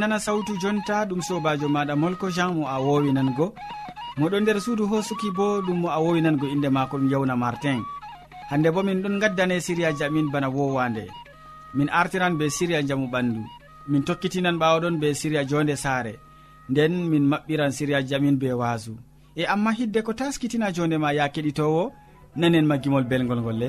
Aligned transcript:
nana 0.00 0.18
sawtu 0.26 0.52
jonta 0.62 0.96
ɗum 1.08 1.20
sobajo 1.28 1.66
maɗa 1.74 1.94
molko 2.02 2.26
jean 2.36 2.50
mo 2.56 2.62
a 2.74 2.76
wowinango 2.86 3.46
moɗo 4.18 4.36
nder 4.40 4.58
suudu 4.64 4.84
hosuki 4.90 5.28
bo 5.36 5.46
ɗum 5.66 5.78
mo 5.82 5.88
a 5.96 5.98
wowinango 6.04 6.46
inde 6.54 6.68
mako 6.76 6.94
ɗum 6.98 7.10
yewna 7.12 7.34
martin. 7.42 7.80
Hande 8.50 8.68
bo 8.74 8.80
min 8.82 9.02
ɗon 9.02 9.20
gaddane 9.22 9.56
siriyaji 9.66 10.02
amin 10.04 10.28
bana 10.32 10.48
wowande. 10.56 11.04
Min 11.76 11.88
artiran 12.00 12.34
be 12.38 12.44
siriya 12.56 12.80
jamu 12.88 13.06
ɓandu. 13.12 13.42
Min 13.90 14.02
tokkitinan 14.06 14.56
ɓawaɗon 14.60 14.96
be 15.00 15.08
siriya 15.20 15.44
jonde 15.50 15.76
saare. 15.76 16.14
Nden 16.70 16.92
min 17.10 17.24
maɓɓiran 17.30 17.72
siriyaji 17.76 18.14
amin 18.14 18.36
be 18.40 18.48
wasu 18.60 18.94
e 19.36 19.44
amma 19.44 19.70
hidde 19.78 20.00
ko 20.02 20.12
taskitina 20.12 20.72
jonde 20.72 20.96
ma 20.98 21.12
ya 21.12 21.28
keɗitowo 21.34 21.92
nanen 22.36 22.66
ma 22.66 22.76
gimol 22.82 23.04
belgol 23.10 23.40
ngol 23.40 23.58
le. 23.62 23.68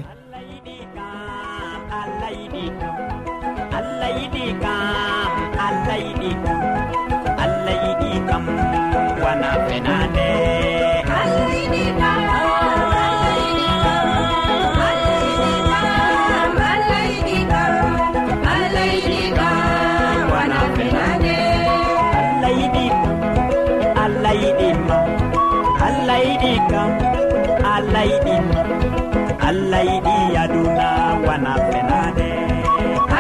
allah 29.52 29.82
yiɗi 29.90 30.16
aduna 30.44 30.90
wana 31.28 31.54
fenade. 31.68 32.30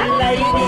Allah 0.01 0.31
yiɗi 0.39 0.65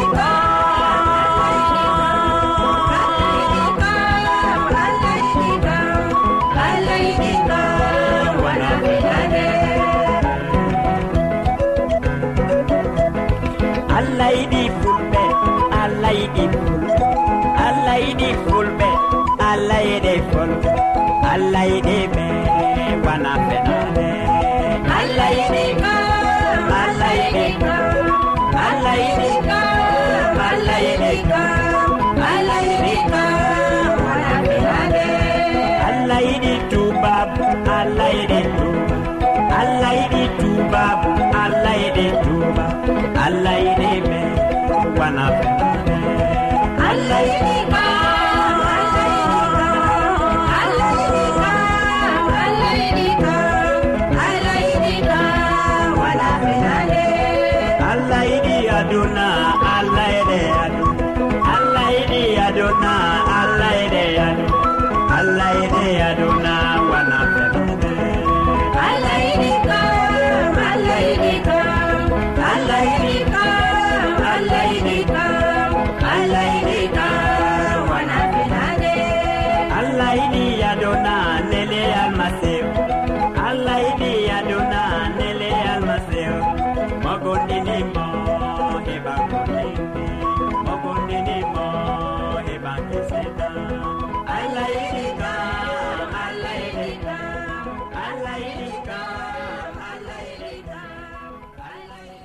allah 13.97 14.29
yiɗi 14.37 14.61
fulɓe 14.81 15.23
allah 15.81 16.11
yiɗi 16.19 16.43
fulɓe 16.53 16.97
allah 17.67 17.97
yiɗi 18.05 18.29
fulɓe 18.45 18.89
allah 19.49 19.81
yiɗe 19.89 20.13
fol 20.31 20.51
allah 21.31 21.63
yiɗi 21.71 21.97
ɓe 22.13 22.25
wana 23.05 23.31
fenade. 23.47 23.82
allah 35.89 36.19
yiɗi 36.27 36.53
tuba 36.71 37.13
allah 37.79 38.09
yiɗi 38.17 38.39
tuba 38.57 38.97
allah 39.61 39.91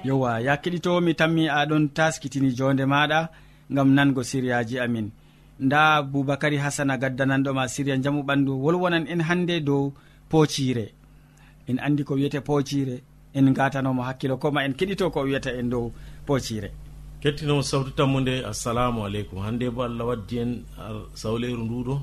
yowa 0.08 0.41
ya 0.41 0.56
keɗitowo 0.62 1.00
mi 1.00 1.12
tammi 1.14 1.44
aɗon 1.60 1.84
taskitini 1.96 2.50
jonde 2.58 2.84
maɗa 2.92 3.28
gam 3.74 3.88
nango 3.96 4.22
siriyaji 4.30 4.78
amin. 4.84 5.10
Nda 5.60 6.02
boubacary 6.02 6.56
hasana 6.56 6.96
gaddananɗoma 6.96 7.69
siriya 7.69 7.96
jamu 8.02 8.22
ɓandu 8.22 8.52
wolwonan 8.64 9.04
en 9.12 9.20
hande 9.28 9.60
dow 9.60 9.92
pocire. 10.30 10.86
En 11.68 11.78
andi 11.78 12.04
ko 12.04 12.14
wiyete 12.14 12.41
pocire 12.41 13.02
en 13.34 13.52
gatanomo 13.52 14.02
hakkilo 14.02 14.36
koma 14.38 14.64
en 14.64 14.72
keɗito 14.78 15.10
ko 15.10 15.20
wiyata 15.22 15.50
en 15.60 15.68
dow 15.70 15.92
pocire. 16.26 16.70
Kettinomo 17.20 17.62
sawtu 17.62 17.91
tammude 17.91 18.44
assalamu 18.47 19.04
aleykum. 19.04 19.38
Hande 19.42 19.68
bo 19.70 19.82
allah 19.82 20.06
waddi 20.06 20.38
en 20.38 20.52
sawleru 21.14 21.64
nduɗo. 21.64 22.00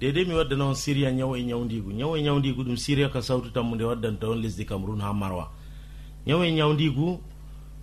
Dede 0.00 0.24
mi 0.26 0.34
waddana 0.34 0.64
on 0.64 0.74
siriya 0.74 1.10
ñaw 1.12 1.36
e 1.36 1.42
ñawdigu 1.44 1.92
ñaw 1.92 2.16
e 2.16 2.22
ñawdigu 2.22 2.62
ɗum 2.64 2.76
siriya 2.76 3.08
ka 3.08 3.20
sawtu 3.22 3.50
tammude 3.52 3.84
waddanta 3.84 4.28
on 4.28 4.36
lesdi 4.42 4.64
cameron 4.64 5.00
ha 5.00 5.12
marwa. 5.12 5.52
Ñaw 6.26 6.42
e 6.44 6.50
ñawdigu 6.52 7.20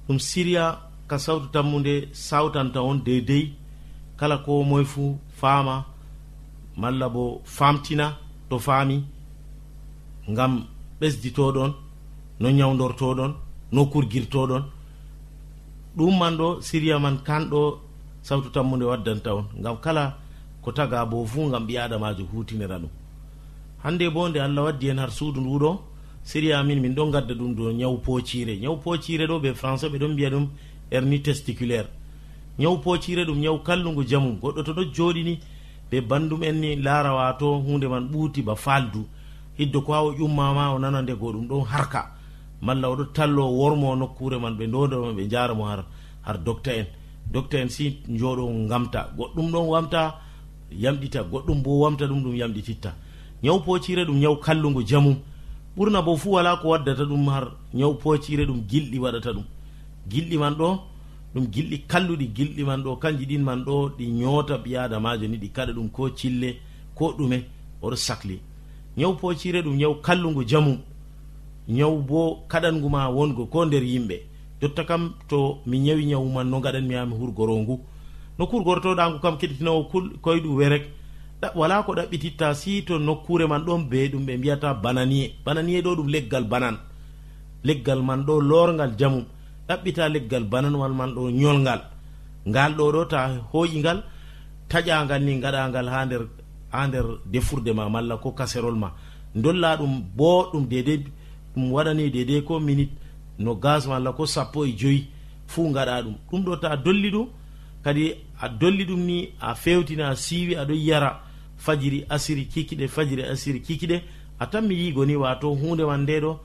ɗum 0.08 0.20
siriya 0.20 0.66
ka 1.10 1.18
sawtu 1.26 1.48
tammude 1.54 1.94
sawtanta 2.28 2.80
on 2.82 2.98
deydey. 3.06 3.54
Kala 4.20 4.38
ko 4.46 4.64
moye 4.64 4.86
fuu 4.86 5.18
faama 5.40 5.86
malla 6.78 7.08
bo 7.10 7.42
famtina 7.46 8.06
to 8.50 8.56
faami 8.60 8.98
ngam 10.32 10.54
ɓesditoɗon 11.00 11.72
no 12.40 12.48
ñawdortoɗon 12.58 13.32
no 13.74 13.82
kurgirtoɗon 13.92 14.64
ɗum 15.98 16.14
man 16.20 16.34
ɗo 16.40 16.48
siriya 16.68 17.00
man 17.00 17.18
kanɗo 17.28 17.62
sawtu 18.28 18.50
tammude 18.56 18.86
waddanta 18.92 19.30
on. 19.36 19.46
Ngam 19.60 19.78
kala 19.84 20.04
ko 20.64 20.72
taga 20.72 21.06
bo 21.06 21.26
fuu 21.26 21.48
ngam 21.50 21.64
ɓi 21.68 21.74
adamajo 21.78 22.24
hutinira 22.32 22.78
ɗum. 22.82 22.92
Hande 23.84 24.06
bo 24.14 24.30
nde 24.30 24.40
allah 24.40 24.64
waddi 24.66 24.88
hen 24.90 25.00
har 25.00 25.12
suudu 25.12 25.40
nduɗo 25.42 25.72
série 26.24 26.54
min 26.64 26.80
min 26.80 26.94
ɗon 26.96 27.12
gadda 27.12 27.34
ɗum 27.34 27.54
do 27.56 27.72
ñaw 27.72 27.98
pocire 27.98 28.58
ñaw 28.58 28.78
pocire 28.78 29.28
ɗo 29.28 29.40
ɓe 29.40 29.54
français 29.54 29.90
ɓe 29.90 29.98
ɗon 30.00 30.14
mbiya 30.14 30.30
ɗum 30.30 30.48
herni 30.92 31.22
testiculaire. 31.22 31.88
Ñaw 32.60 32.78
pocire 32.78 33.26
ɗum 33.26 33.40
ñaw 33.40 33.58
kallugu 33.64 34.04
jamum 34.08 34.38
goɗɗo 34.40 34.64
to 34.64 34.74
ɗo 34.74 34.84
jooɗini 34.94 35.40
ɓe 35.92 36.02
bandum 36.02 36.44
en 36.44 36.54
ni 36.62 36.76
laara 36.76 37.14
wato 37.14 37.60
hunde 37.60 37.86
man 37.90 38.08
ɓuuti 38.12 38.42
ba 38.44 38.56
faldu 38.56 39.06
hiddo 39.58 39.82
ko 39.82 39.94
ha 39.94 40.02
o 40.04 40.14
ƴummama 40.14 40.74
o 40.76 40.80
nana 40.80 41.02
nde 41.02 41.14
go 41.20 41.32
ɗum 41.34 41.48
ɗon 41.48 41.66
harka. 41.66 42.12
Malla 42.62 42.88
oɗo 42.90 43.06
tallo 43.14 43.50
wormo 43.52 43.96
nokkure 43.96 44.40
man 44.40 44.56
ɓe 44.58 44.68
dodoma 44.72 45.12
ɓe 45.12 45.30
jaramo 45.30 45.66
har 45.66 45.84
har 46.22 46.38
docta 46.38 46.72
en. 46.74 46.86
Docta 47.32 47.58
en 47.60 47.70
si 47.70 48.00
joɗo 48.08 48.68
gamta 48.70 49.10
goɗɗum 49.18 49.52
ɗon 49.52 49.68
wamta 49.68 50.16
yamɗita. 50.72 51.24
Goɗɗum 51.24 51.62
bo 51.64 51.80
wamta 51.80 52.06
ɗum 52.08 52.24
ɗum 52.24 52.36
yamɗititta. 52.36 52.94
Ñaw 53.44 53.60
pocire 53.60 54.06
ɗum 54.06 54.20
ñaw 54.20 54.36
kallugu 54.38 54.84
jamum 54.88 55.16
ɓurna 55.78 56.02
bo 56.02 56.16
fuu 56.18 56.32
wala 56.34 56.58
ko 56.58 56.70
waddata 56.70 57.04
ɗum 57.06 57.28
har 57.30 57.52
ñaw 57.74 57.94
poocire 57.96 58.46
ɗum 58.46 58.62
gilɗi 58.70 59.00
waɗata 59.00 59.34
ɗum. 59.34 59.44
Gilɗi 60.10 60.38
man 60.38 60.54
ɗo 60.56 60.80
ɗum 61.34 61.46
gilɗi 61.52 61.78
kalluɗi 61.88 62.28
gilɗi 62.36 62.64
man 62.64 62.84
ɗo 62.84 62.96
kanji 63.00 63.26
ɗin 63.26 63.44
man 63.44 63.64
ɗo 63.66 63.90
ɗi 63.98 64.06
ñoota 64.12 64.58
ɓi 64.58 64.76
adamajo 64.78 65.28
ni 65.28 65.38
ɗi 65.38 65.50
kaɗa 65.50 65.74
ɗum 65.74 65.90
ko 65.90 66.10
cille 66.16 66.60
ko 66.96 67.14
ɗume 67.18 67.44
oɗo 67.82 67.96
sahli 67.96 68.40
ñaw 68.98 69.14
poocire 69.16 69.62
ɗum 69.64 69.76
ñaw 69.76 69.96
kallugu 70.02 70.44
jamum 70.48 70.78
ñaw 71.68 71.98
bo 71.98 72.44
kaɗangu 72.48 72.90
ma 72.90 73.10
wongo 73.10 73.46
ko 73.48 73.66
nder 73.66 73.84
yimɓe. 73.84 74.22
Jotta 74.62 74.84
kam 74.86 75.14
to 75.28 75.58
mi 75.66 75.80
ñawi 75.80 76.06
ñawu 76.06 76.30
man 76.32 76.50
no 76.50 76.60
gaɗanmi 76.62 76.94
ha 76.96 77.06
mi 77.06 77.16
hurgoro 77.16 77.56
ngu. 77.58 77.80
No 78.38 78.48
kurgortoɗangu 78.48 79.20
kam 79.22 79.38
keɗitinowo 79.38 79.90
koyɗu 80.22 80.56
werek 80.56 80.84
wala 81.56 81.84
ko 81.84 81.94
ɗaɓɓititta 81.94 82.54
si 82.56 82.84
to 82.86 83.00
nokkure 83.00 83.46
man 83.48 83.64
ɗon 83.66 83.90
be 83.90 84.08
ɗum 84.12 84.26
ɓe 84.26 84.38
mbiyata 84.38 84.74
bananie 84.74 85.34
bananie 85.46 85.82
ɗo 85.82 85.96
ɗum 85.96 86.08
leggal 86.10 86.44
banan. 86.44 86.78
Leggal 87.64 88.02
man 88.04 88.24
ɗo 88.26 88.42
lorgal 88.42 88.92
jamum 89.00 89.26
ɗaɓɓita 89.68 90.10
leggal 90.10 90.44
bananwal 90.44 90.94
man 90.94 91.12
ɗo 91.16 91.30
yolgal 91.30 91.82
ngal 92.48 92.72
ɗo 92.78 92.92
ɗo 92.92 93.06
ta 93.06 93.20
hoƴingal 93.52 94.04
taƴagal 94.70 95.22
ni 95.24 95.40
gaɗagal 95.40 95.88
ha 95.90 96.06
nder 96.06 96.24
ha 96.72 96.88
nder 96.88 97.06
defurde 97.32 97.72
ma 97.74 97.90
malla 97.90 98.18
ko 98.18 98.32
kaserol 98.32 98.76
ma. 98.76 98.92
Dolla 99.36 99.78
ɗum 99.78 99.94
boɗɗum 100.18 100.68
dede 100.68 101.04
ɗum 101.56 101.72
waɗani 101.72 102.10
dede 102.12 102.44
ko 102.44 102.60
minute 102.60 102.92
no 103.40 103.56
gas 103.56 103.88
malla 103.88 104.12
ko 104.14 104.26
sappo 104.26 104.66
e 104.66 104.72
joyi. 104.78 105.08
Fuu 105.48 105.72
gaɗa 105.74 106.02
ɗum. 106.04 106.16
Ɗum 106.30 106.44
ɗo 106.46 106.56
ta 106.62 106.76
dolli 106.76 107.10
ɗum 107.12 107.28
kadi 107.84 108.14
a 108.42 108.50
dolli 108.50 108.86
ɗum 108.86 109.00
ni 109.06 109.30
a 109.40 109.56
fewtina 109.56 110.10
a 110.10 110.16
siiwi 110.16 110.56
aɗon 110.56 110.78
yara. 110.88 111.22
fajiri 111.66 112.06
asiri 112.10 112.46
kikiɗe 112.46 112.88
fajiri 112.88 113.24
asiri 113.24 113.60
kikiɗe. 113.62 114.02
A 114.40 114.48
tan 114.48 114.62
mi 114.68 114.76
yigo 114.76 115.06
ni 115.06 115.16
wato 115.16 115.50
hunde 115.56 115.84
man 115.86 116.02
nde 116.04 116.20
ɗo 116.20 116.40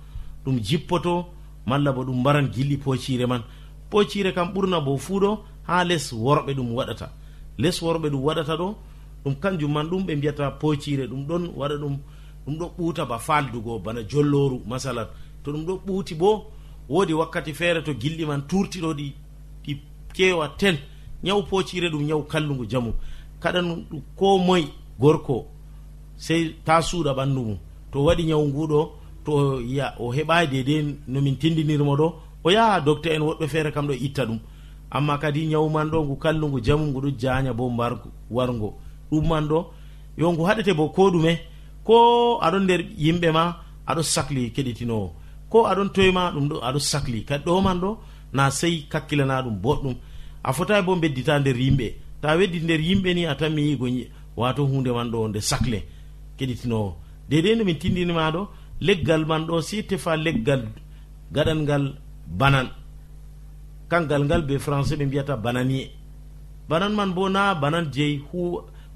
ɗum 0.44 0.61
jippoto 0.61 1.26
malla 1.67 1.93
bo 1.93 2.03
ɗum 2.05 2.20
mbaran 2.20 2.47
gilɗi 2.55 2.76
pocire 2.79 3.26
man. 3.26 3.43
Pocire 3.91 4.32
kam 4.32 4.49
ɓurna 4.55 4.81
bo 4.85 4.97
fuu 4.97 5.20
ɗo 5.20 5.38
ha 5.67 5.85
les 5.85 6.12
worɓe 6.12 6.55
ɗum 6.55 6.73
waɗata. 6.75 7.11
Les 7.59 7.82
worɓe 7.82 8.09
ɗum 8.11 8.23
waɗata 8.23 8.56
ɗo 8.56 8.76
ɗum 9.25 9.35
kanjum 9.41 9.73
man 9.73 9.88
ɗum 9.91 10.05
ɓe 10.06 10.17
mbiyata 10.17 10.50
pocire 10.61 11.06
ɗum 11.09 11.26
ɗon 11.26 11.43
waɗa 11.56 11.76
ɗum 11.82 11.99
ɗum 12.47 12.59
ɗo 12.59 12.67
ɓuuta 12.79 13.05
ba 13.09 13.19
faldugo 13.19 13.79
bana 13.79 14.00
jolloru 14.09 14.62
masalan. 14.67 15.06
To 15.43 15.53
ɗum 15.53 15.65
ɗo 15.67 15.81
ɓuuti 15.87 16.15
bo 16.15 16.47
woodi 16.88 17.12
wakkati 17.12 17.53
feere 17.55 17.82
to 17.82 17.93
gilɗi 17.94 18.25
man 18.26 18.43
turtiɗo 18.47 18.94
ɗi 18.94 19.12
ɗi 19.65 19.81
kewa 20.15 20.49
ten. 20.59 20.76
Ñaw 21.25 21.43
pocire 21.43 21.91
ɗum 21.91 22.05
ñaw 22.06 22.23
kallugu 22.23 22.67
jamu. 22.70 22.93
Kaɗan 23.41 23.85
ko 24.17 24.38
moye 24.38 24.69
gorko 24.98 25.46
sey 26.16 26.54
ta 26.64 26.80
suuɗa 26.82 27.12
ɓanndu 27.14 27.42
mum. 27.44 27.58
To 27.92 28.04
waɗi 28.04 28.24
nyawu 28.24 28.46
nguɗo 28.48 28.80
to 29.24 29.60
ya 29.60 29.94
o 29.98 30.12
heɓayi 30.12 30.46
dedei 30.50 30.96
nomin 31.06 31.36
tindinirmo 31.40 31.96
ɗo 31.96 32.14
o 32.44 32.50
yaha 32.50 32.80
docteur 32.80 33.12
en 33.14 33.22
woɗɓe 33.22 33.46
feere 33.48 33.70
kam 33.72 33.86
ɗo 33.86 33.94
itta 33.94 34.24
ɗum. 34.26 34.38
Amma 34.90 35.18
kadi 35.18 35.46
nyawu 35.46 35.68
man 35.70 35.88
ɗo 35.90 36.04
ngu 36.04 36.16
kallungu 36.16 36.60
jamu 36.64 36.86
ngu 36.86 37.00
ɗo 37.00 37.10
jaña 37.20 37.52
bo 37.52 37.70
mbar 37.70 37.92
wargo 38.30 38.74
ɗum 39.10 39.28
man 39.28 39.48
ɗo 39.48 39.66
yo 40.18 40.32
ngu 40.32 40.42
haɗete 40.44 40.72
bo 40.76 40.88
ko 40.88 41.10
ɗume 41.10 41.38
ko 41.84 42.38
aɗon 42.42 42.64
nder 42.64 42.80
yimɓe 42.98 43.32
ma 43.32 43.56
aɗo 43.86 44.02
sahli 44.02 44.50
keɗitinowo 44.54 45.12
ko 45.50 45.66
aɗon 45.66 45.88
toyema 45.94 46.30
ɗum 46.34 46.48
ɗo 46.48 46.56
aɗo 46.62 46.78
sahli 46.78 47.24
kadi 47.24 47.44
ɗo 47.44 47.60
man 47.62 47.80
ɗo 47.80 47.98
na 48.32 48.50
sey 48.50 48.86
kakkilana 48.88 49.42
ɗum 49.42 49.56
boɗɗum. 49.62 49.94
A 50.42 50.52
fotayi 50.52 50.82
bo 50.82 50.96
beddita 50.96 51.38
nder 51.40 51.56
yimɓe. 51.56 51.94
Ta 52.20 52.36
weddi 52.36 52.60
nder 52.60 52.80
yimɓe 52.80 53.14
ni 53.14 53.26
a 53.26 53.34
tanmi 53.34 53.62
yigo 53.62 53.86
wato 54.40 54.62
hunde 54.70 54.90
man 54.96 55.08
ɗo 55.12 55.29
nde 55.29 55.40
sacle 55.50 55.79
keɗitinowo 56.38 56.90
dedei 57.31 57.55
nde 57.56 57.64
min 57.69 57.79
tindinima 57.82 58.25
ɗo 58.35 58.43
leggal 58.87 59.23
man 59.31 59.43
ɗo 59.49 59.56
si 59.69 59.76
tefa 59.88 60.12
leggal 60.17 60.62
gaɗal 61.35 61.58
ngal 61.64 61.85
banan. 62.40 62.69
Kangal 63.90 64.23
ngal 64.25 64.43
be 64.49 64.55
français 64.67 64.96
ɓe 64.99 65.05
mbiyata 65.06 65.35
bananie 65.44 65.90
banan 66.69 66.93
man 66.99 67.11
bo 67.17 67.29
na 67.29 67.55
banan 67.62 67.87
jeyi 67.94 68.17
hu 68.29 68.40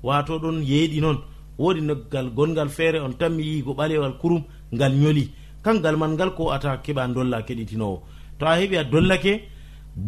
wato 0.02 0.38
ɗon 0.42 0.58
yeeɗi 0.70 1.00
noon 1.00 1.18
woodi 1.58 1.80
noggal 1.80 2.26
gongal 2.36 2.68
feere 2.76 2.98
on 3.06 3.12
tanmi 3.20 3.42
yigo 3.42 3.72
ɓalewal 3.78 4.14
kurum 4.20 4.42
ngal 4.74 4.92
ñoli 5.02 5.24
kangal 5.64 5.96
man 5.96 6.12
ngal 6.14 6.30
ko 6.36 6.50
ata 6.54 6.76
keɓa 6.84 7.08
dolla 7.14 7.42
keɗitinowo 7.46 7.96
to 8.38 8.44
a 8.46 8.56
heeɓi 8.58 8.76
a 8.80 8.84
dollake 8.84 9.32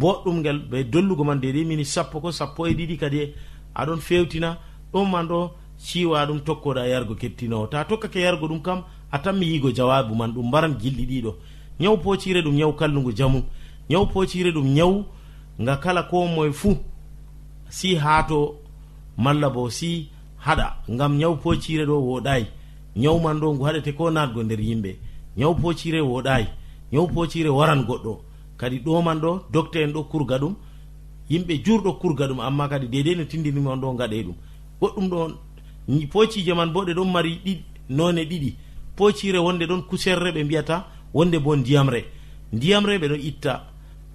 boɗɗum 0.00 0.36
ngal 0.40 0.58
ɓe 0.70 0.78
dollugo 0.92 1.24
man 1.24 1.40
dedei 1.40 1.64
mini 1.64 1.84
sappo 1.84 2.20
ko 2.20 2.30
sappo 2.30 2.66
e 2.66 2.72
ɗiɗi 2.78 2.96
kadi 2.98 3.18
e 3.24 3.34
aɗon 3.74 4.00
fewtina. 4.00 4.50
ɗon 4.94 5.10
man 5.10 5.26
ɗo 5.28 5.50
ciwa 5.78 6.26
ɗum 6.26 6.40
tokkoɗa 6.40 6.86
yargo 6.86 7.14
kettinowo. 7.14 7.66
Ta 7.66 7.84
tokkake 7.84 8.20
yargo 8.20 8.46
ɗum 8.48 8.62
kam 8.62 8.82
a 9.10 9.18
tanmi 9.18 9.46
yigo 9.46 9.70
jawabu 9.72 10.14
man 10.14 10.32
ɗum 10.32 10.46
mbaran 10.48 10.74
gilɗi 10.80 11.04
ɗiɗo. 11.06 11.34
Ñaw 11.80 11.96
pocire 11.98 12.42
ɗum 12.42 12.54
ñaw 12.54 12.72
kallugu 12.72 13.12
jamu. 13.16 13.42
Ñaw 13.90 14.06
pocire 14.06 14.52
ɗum 14.52 14.66
ñaw 14.74 15.04
nga 15.60 15.76
kala 15.76 16.02
ko 16.04 16.26
moye 16.26 16.52
fuu 16.52 16.76
si 17.68 17.96
haato 17.96 18.56
malla 19.18 19.50
bo 19.50 19.68
si 19.70 20.08
haɗa. 20.38 20.76
Ngam 20.90 21.18
ñaw 21.18 21.36
pocire 21.36 21.84
ɗo 21.86 21.96
woɗayi 21.98 22.46
ñaw 22.96 23.18
man 23.18 23.40
ɗo 23.40 23.54
ngu 23.54 23.64
haɗete 23.64 23.92
ko 23.96 24.10
natgo 24.10 24.42
nder 24.42 24.60
yimɓe. 24.60 24.96
Ñaw 25.36 25.54
pocire 25.54 26.00
woɗayi 26.00 26.46
ñaw 26.92 27.06
pocire 27.08 27.48
waran 27.50 27.82
goɗɗo. 27.84 28.20
Kadi 28.56 28.78
ɗo 28.78 29.02
man 29.02 29.18
ɗo 29.20 29.40
docte 29.52 29.76
en 29.82 29.92
ɗo 29.92 30.04
kurga 30.04 30.38
ɗum. 30.38 30.54
Yimɓe 31.30 31.62
jurɗo 31.64 31.98
kurga 31.98 32.28
ɗum 32.28 32.40
amma 32.40 32.68
kadi 32.68 32.86
dedei 32.86 33.16
no 33.16 33.24
tindinimon 33.24 33.80
ɗo 33.80 33.94
gaɗe 33.98 34.22
ɗum. 34.22 34.34
goɗɗum 34.80 35.08
ɗo 35.08 35.18
on 35.24 36.56
man 36.56 36.72
bo 36.72 36.84
ɗe 36.84 36.94
ɗon 36.94 37.10
mari 37.12 37.40
ɗi 37.44 37.62
none 37.88 38.24
ɗiɗi. 38.24 38.54
Poocire 38.96 39.38
wonde 39.38 39.66
ɗon 39.66 39.82
kuserre 39.88 40.32
ɓe 40.32 40.44
mbiyata 40.44 40.86
wonde 41.12 41.38
bo 41.38 41.56
ndiyamre 41.56 42.04
ndiyamre 42.52 42.98
ɓe 42.98 43.08
ɗo 43.08 43.14
itta 43.16 43.52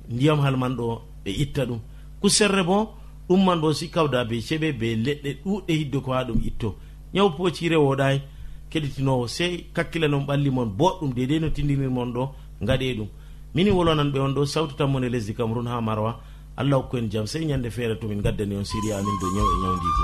ndiyam 0.09 0.39
hal 0.39 0.57
man 0.57 0.75
ɗo 0.75 1.01
ɓe 1.25 1.31
itta 1.43 1.65
ɗum. 1.65 1.79
Kuserre 2.21 2.63
bo 2.63 2.95
ɗum 3.27 3.43
man 3.45 3.59
bo 3.61 3.73
si 3.73 3.89
kawda 3.89 4.25
be 4.25 4.41
ceɓe 4.41 4.71
be 4.79 4.95
leɗɗe 4.95 5.29
ɗuɗɗe 5.45 5.73
hidde 5.79 5.99
ko 6.01 6.11
ha 6.13 6.23
ɗum 6.23 6.39
itto. 6.45 6.75
Ñaw 7.13 7.29
poocire 7.35 7.75
woɗay 7.75 8.21
keɗitinowo 8.69 9.27
sey 9.27 9.65
kakkila 9.73 10.07
non 10.07 10.25
ɓalli 10.25 10.49
mon 10.49 10.65
boɗɗum 10.67 11.13
dedei 11.13 11.39
no 11.39 11.49
tindinirmon 11.49 12.13
ɗo 12.13 12.29
gaɗe 12.61 12.95
ɗum. 12.97 13.07
Mini 13.55 13.71
wolonan 13.71 14.11
ɓe 14.11 14.19
on 14.19 14.33
ɗo 14.33 14.45
sawtu 14.45 14.75
tammone 14.75 15.09
lesdi 15.09 15.33
cameron 15.33 15.67
ha 15.67 15.81
marwa. 15.81 16.19
Allah 16.57 16.77
hokku 16.77 16.97
en 16.97 17.09
jaam 17.09 17.25
sey 17.25 17.45
ñande 17.45 17.69
feere 17.71 17.95
tomin 17.99 18.21
gaddani 18.21 18.55
on 18.55 18.65
siriya 18.65 18.97
amin 18.99 19.15
dow 19.21 19.31
ñaw 19.35 19.47
e 19.47 19.55
ñawdigo 19.63 20.03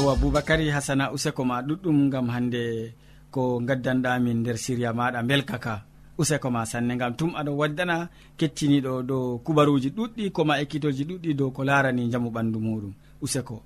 sow 0.00 0.10
aboubacary 0.10 0.70
hasana 0.70 1.12
useko 1.12 1.44
ma 1.44 1.60
ɗuɗɗum 1.62 2.10
gam 2.10 2.28
hande 2.28 2.94
ko 3.30 3.60
gaddanɗamin 3.60 4.38
nder 4.40 4.56
siriya 4.56 4.92
maɗa 4.92 5.22
belkaka 5.28 5.84
useko 6.18 6.50
ma 6.50 6.64
sanne 6.64 6.96
gam 6.96 7.12
tum 7.18 7.30
aɗo 7.36 7.52
waddana 7.60 8.08
kettiniɗo 8.38 8.92
ɗo 9.08 9.18
kubaruji 9.44 9.88
ɗuɗɗi 9.96 10.30
koma 10.32 10.54
ekkitoji 10.62 11.04
ɗuɗɗi 11.04 11.30
dow 11.38 11.50
ko 11.50 11.64
larani 11.64 12.10
jamu 12.12 12.30
ɓandu 12.30 12.58
muɗum. 12.60 12.92
Useko. 13.22 13.62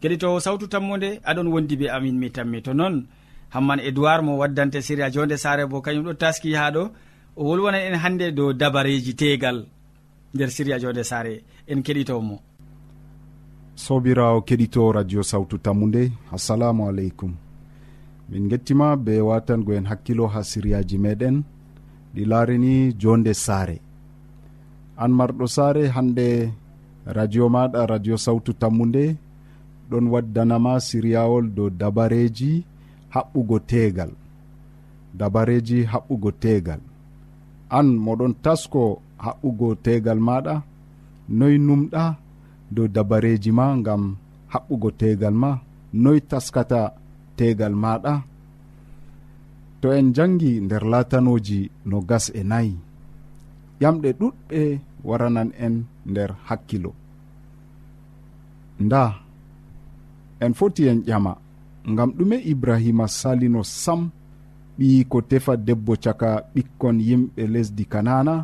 Keɗitowo 0.00 0.40
sawtu 0.40 0.66
tammode 0.68 1.20
aɗon 1.28 1.48
wondi 1.52 1.76
be 1.76 1.86
amin 1.90 2.16
mi 2.18 2.30
tammi 2.30 2.62
to 2.62 2.72
noon 2.72 3.06
hamman 3.54 3.80
edoird 3.80 4.24
mo 4.24 4.38
waddante 4.40 4.80
siriya 4.80 5.10
jonde 5.12 5.36
sare 5.36 5.66
bo 5.66 5.82
kañum 5.82 6.04
ɗo 6.08 6.14
taski 6.14 6.54
ha 6.54 6.70
ɗo. 6.70 6.82
O 7.36 7.44
wolwonan 7.44 7.82
en 7.92 7.96
hande 8.02 8.32
dow 8.32 8.52
dabareji 8.52 9.14
tegal 9.14 9.66
nder 10.34 10.50
siriya 10.50 10.78
jonde 10.80 11.04
sare 11.04 11.44
en 11.68 11.82
keɗitomo. 11.82 12.40
sobirawo 13.74 14.40
keɗito 14.46 14.92
radio 14.92 15.22
sawtu 15.22 15.58
tammu 15.58 15.86
nde 15.86 16.12
assalamu 16.32 16.88
aleykum. 16.88 17.32
Min 18.28 18.48
gettima 18.48 18.96
be 18.96 19.20
watangoen 19.20 19.86
hakkilo 19.90 20.26
ha 20.26 20.40
siryaji 20.50 20.98
meɗen 20.98 21.36
ɗi 22.14 22.22
laarini 22.30 22.92
jonde 23.00 23.32
saare. 23.34 23.76
An 24.96 25.10
marɗo 25.18 25.46
saare 25.46 25.88
hande 25.88 26.52
radio 27.16 27.48
maɗa 27.54 27.86
radio 27.86 28.16
sawtu 28.16 28.52
tammu 28.60 28.84
nde 28.86 29.16
ɗon 29.90 30.06
waddanama 30.12 30.72
siryawol 30.86 31.46
dow 31.56 31.70
dabareji 31.80 32.64
haɓɓugo 33.14 33.58
tegal 33.70 34.10
dabareji 35.18 35.78
haɓɓugo 35.92 36.30
tegal 36.42 36.80
an 37.78 37.86
moɗon 38.04 38.32
tasko 38.44 38.82
haɓɓugo 39.24 39.68
tegal 39.84 40.18
maɗa 40.28 40.54
noy 41.38 41.54
numɗa 41.66 42.02
dow 42.74 42.88
dabareji 42.94 43.50
ma 43.58 43.66
gam 43.86 44.02
haɓɓugo 44.52 44.88
tegal 45.00 45.34
ma 45.42 45.50
noy 46.02 46.18
taskata 46.30 46.80
tegal 47.36 47.74
maɗa 47.82 48.14
to 49.80 49.86
en 49.98 50.08
jangi 50.16 50.52
nder 50.64 50.84
latanoji 50.92 51.60
no 51.88 51.96
gas 52.08 52.24
e 52.34 52.42
nayi. 52.50 52.74
Ƴamɗe 53.80 54.08
ɗuɗɓe 54.20 54.60
waranan 55.08 55.50
en 55.64 55.74
nder 56.10 56.30
hakkilo. 56.46 56.90
Nda 58.84 59.02
en 60.44 60.52
foti 60.58 60.82
en 60.90 61.00
ƴama 61.08 61.32
ngam 61.92 62.10
ɗume 62.16 62.36
ibrahima 62.52 63.06
salino 63.18 63.62
sam 63.82 64.00
ɓi 64.78 65.04
ko 65.10 65.18
tefa 65.30 65.52
debbo 65.66 65.92
caka 66.04 66.30
ɓikkon 66.54 66.96
yimɓe 67.08 67.42
lesdi 67.52 67.84
kanana 67.92 68.34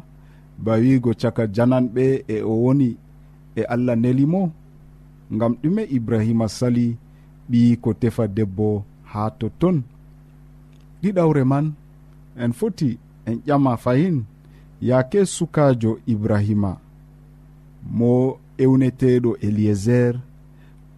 ba 0.64 0.72
wiigo 0.82 1.10
caka 1.20 1.42
jananɓe 1.54 2.04
e 2.28 2.36
o 2.42 2.52
woni 2.64 2.88
e 3.56 3.62
allah 3.74 3.96
nelimo 3.96 4.42
ngam 5.34 5.52
ɗume 5.62 5.82
ibrahima 5.96 6.46
sali 6.48 6.86
ɓi 7.50 7.60
ko 7.82 7.90
tefa 8.00 8.24
debbo 8.36 8.84
ha 9.10 9.22
totton. 9.38 9.76
Ɗiɗawre 11.02 11.42
man 11.50 11.66
en 12.42 12.52
foti 12.58 12.98
en 13.28 13.36
ƴama 13.46 13.72
fayin 13.84 14.16
yaake 14.88 15.20
sukajo 15.34 15.90
ibrahima. 16.12 16.72
Mo 17.98 18.12
ewneteɗo 18.62 19.30
eliéser 19.46 20.14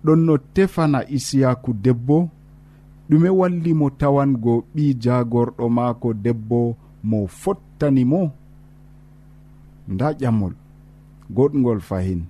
ɗon 0.05 0.21
no 0.27 0.35
tefana 0.55 0.99
isiyaku 1.17 1.71
debbo 1.85 2.17
ɗume 3.09 3.29
wallimo 3.39 3.87
tawango 4.01 4.55
ɓi 4.75 4.85
jagorɗo 5.03 5.65
maako 5.77 6.09
debbo 6.25 6.59
mo 7.09 7.19
fottanimo 7.41 8.21
nda 9.93 10.07
ƴamol 10.21 10.55
goɗgol 11.35 11.81
fahin. 11.89 12.21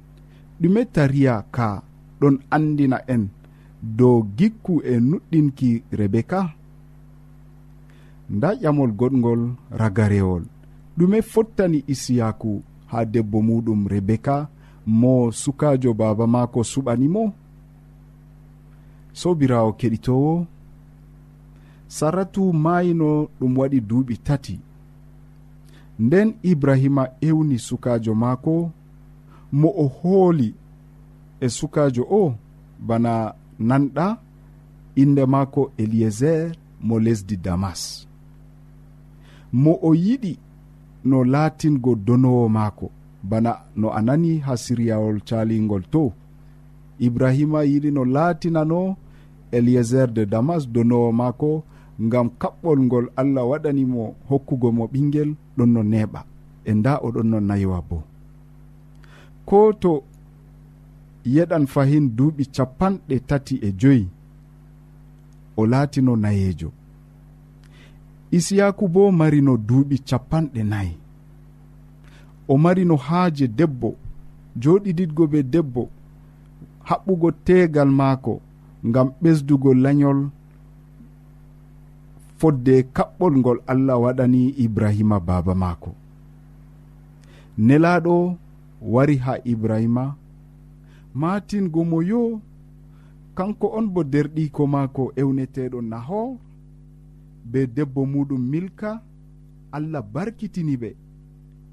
ɗume 0.62 0.84
tariya 0.94 1.34
ka 1.54 1.82
ɗon 2.20 2.34
andina 2.56 2.98
en 3.14 3.22
dow 3.98 4.16
gikku 4.38 4.74
e 4.84 4.94
nuɗɗinki 5.08 5.70
rebeka 5.98 6.40
nda 8.34 8.48
ƴamol 8.62 8.90
goɗgol 8.98 9.42
ragarewol. 9.80 10.42
Ɗume 10.96 11.18
fottani 11.22 11.78
isiyaku 11.92 12.62
ha 12.90 12.98
debbo 13.12 13.38
muɗum 13.42 13.80
rebeka 13.92 14.48
mo 14.86 15.12
sukajo 15.32 15.90
baba 16.00 16.26
mako 16.34 16.60
suɓanimo 16.72 17.22
sobirawo 19.20 19.70
keɗitowo. 19.78 20.46
Saratu 21.96 22.42
mayino 22.64 23.28
ɗum 23.40 23.52
waɗi 23.58 23.78
duuɓi 23.88 24.14
tati. 24.26 24.56
Nden 25.98 26.28
ibrahima 26.42 27.04
ewni 27.20 27.58
sukajo 27.58 28.12
maako 28.14 28.54
mo 29.52 29.68
o 29.68 29.86
hooli 29.96 30.54
e 31.40 31.48
sukajo 31.56 32.04
o 32.10 32.34
bana 32.86 33.12
nanɗa 33.68 34.06
inde 35.02 35.22
maako 35.32 35.62
eliéser 35.82 36.52
mo 36.86 36.94
lesdi 37.04 37.36
damas. 37.36 37.82
Mo 39.52 39.72
o 39.82 39.90
yiɗi 40.04 40.32
no 41.08 41.18
laatingo 41.32 41.92
donowo 42.06 42.48
maako 42.56 42.86
bana 43.30 43.52
no 43.80 43.88
a 43.90 44.00
nani 44.06 44.32
ha 44.44 44.52
siryawol 44.56 45.18
calingol 45.28 45.82
to. 45.92 46.02
Ibrahima 47.06 47.60
yiɗi 47.70 47.90
no 47.96 48.02
laatinano 48.14 48.80
eliéser 49.56 50.08
de 50.16 50.22
damas 50.32 50.62
donowo 50.74 51.12
maako 51.20 51.50
ngam 52.04 52.28
kaɓɓol 52.40 52.78
ngol 52.86 53.06
allah 53.20 53.44
waɗanimo 53.50 54.02
hokkugo 54.28 54.68
mo 54.76 54.84
ɓingel 54.92 55.30
ɗon 55.56 55.70
no 55.74 55.82
neeɓa 55.92 56.20
e 56.64 56.72
nda 56.78 56.92
oɗon 57.06 57.26
no 57.30 57.38
nayiwa 57.48 57.78
boo 57.88 58.02
ko 59.48 59.72
to 59.72 59.92
yeɗan 61.34 61.66
fahin 61.66 62.04
duuɓi 62.16 62.44
capanɗe 62.54 63.16
tati 63.28 63.54
e 63.62 63.72
joyi 63.80 64.08
o 65.56 65.66
laatino 65.66 66.16
nayeejo. 66.16 66.72
Isiyaku 68.30 68.88
bo 68.88 69.02
marino 69.12 69.56
duuɓi 69.68 69.96
capanɗe 70.08 70.62
nayi. 70.72 70.96
O 72.48 72.54
marino 72.64 72.96
haaje 72.96 73.46
debbo 73.58 73.88
jooɗiɗiɗgo 74.62 75.24
be 75.32 75.42
debbo 75.52 75.82
haɓɓugo 76.88 77.28
teegal 77.44 77.90
maako 77.98 78.34
ngam 78.88 79.08
ɓesdugo 79.22 79.70
lanyol 79.82 80.20
fodde 82.38 82.74
kaɓɓol 82.96 83.34
ngol 83.40 83.58
allah 83.72 83.96
waɗani 84.02 84.40
ibrahima 84.64 85.16
baaba 85.26 85.54
maako. 85.62 85.90
Nelaaɗo 87.66 88.14
wari 88.82 89.16
ha 89.16 89.38
ibrahima 89.44 90.16
matingo 91.14 91.84
mo 91.84 92.02
yo 92.02 92.40
kanko 93.34 93.66
on 93.78 93.86
bo 93.88 94.02
derɗiko 94.04 94.66
maako 94.66 95.12
ewneteɗo 95.16 95.80
nahor 95.82 96.38
be 97.44 97.66
debbo 97.66 98.06
muɗum 98.06 98.42
milka 98.50 99.02
allah 99.72 100.02
barkitini 100.02 100.76
ɓe 100.76 100.90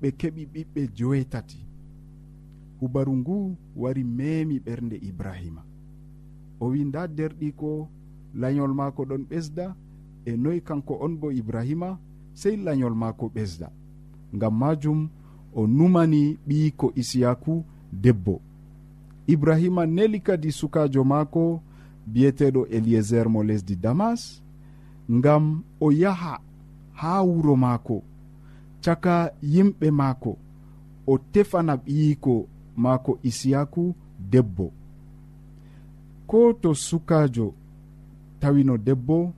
ɓe 0.02 0.08
keɓi 0.20 0.44
ɓiɓɓe 0.54 0.82
joetati 0.98 1.60
hubaru 2.80 3.14
ngu 3.18 3.56
wari 3.76 4.04
memi 4.04 4.60
ɓernde 4.60 4.96
ibrahima. 5.10 5.62
O 6.60 6.66
wi 6.72 6.84
nda 6.86 7.08
derɗiko 7.08 7.88
lañol 8.36 8.74
maako 8.74 9.02
ɗon 9.10 9.24
ɓesda 9.30 9.76
e 10.26 10.38
noyi 10.38 10.62
kanko 10.62 10.94
on 11.06 11.18
bo 11.20 11.28
ibrahima 11.32 12.00
sey 12.34 12.56
lañol 12.66 12.96
maako 12.96 13.26
ɓesda. 13.36 13.68
Ngam 14.36 14.54
majum 14.60 15.10
o 15.56 15.68
numani 15.68 16.38
ɓiyiko 16.48 16.92
isiyaku 16.96 17.64
debbo. 17.92 18.42
Ibrahima 19.28 19.86
neli 19.86 20.20
kadi 20.20 20.52
sukajo 20.52 21.04
maako 21.04 21.62
biyeteɗo 22.08 22.62
eliéser 22.76 23.30
mo 23.30 23.44
lesdi 23.44 23.76
damas 23.76 24.42
ngam 25.12 25.64
o 25.82 25.92
yaha 25.92 26.40
haa 26.94 27.22
wuro 27.24 27.56
maako 27.56 28.04
caka 28.84 29.32
yimɓe 29.54 29.88
maako 29.92 30.38
o 31.08 31.18
tefana 31.32 31.74
ɓiyiko 31.86 32.46
maako 32.78 33.20
isiyaku 33.24 33.96
debbo. 34.32 34.72
Ko 36.28 36.54
to 36.62 36.74
sukajo 36.74 37.54
tawino 38.40 38.78
debbo 38.78 39.34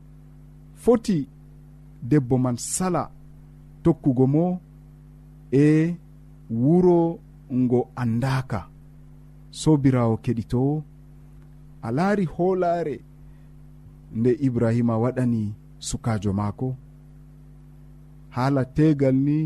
foti 0.75 1.27
debbo 2.09 2.37
man 2.37 2.57
sala 2.57 3.09
tokkugo 3.83 4.27
mo 4.27 4.59
e 5.51 5.96
wuro 6.50 7.20
ngo 7.53 7.79
andaka 7.96 8.60
sobirawo 9.51 10.15
keɗitowo 10.24 10.84
a 11.81 11.91
laari 11.91 12.25
hoolaare 12.34 12.96
nde 14.17 14.31
ibrahima 14.48 14.98
waɗani 14.98 15.53
sukajo 15.88 16.34
maako. 16.34 16.75
Haala 18.29 18.65
tegal 18.65 19.15
ni 19.15 19.38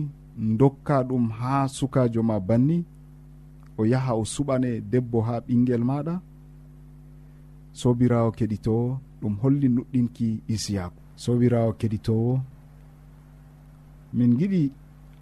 dokka 0.59 0.95
ɗum 1.07 1.25
ha 1.37 1.67
sukajo 1.67 2.21
ma 2.29 2.39
banni. 2.47 2.77
O 3.77 3.85
yaha 3.91 4.13
o 4.15 4.23
suɓane 4.33 4.81
debbo 4.91 5.17
ha 5.27 5.35
ɓingel 5.47 5.83
maɗa 5.89 6.15
sobirawo 7.79 8.29
keɗitowo 8.37 8.87
ɗum 9.21 9.33
holli 9.41 9.67
nuɗɗinki 9.75 10.27
isiyaku. 10.53 10.99
Sobirawo 11.23 11.71
keɗitowo 11.79 12.33
min 14.17 14.31
giɗi 14.39 14.61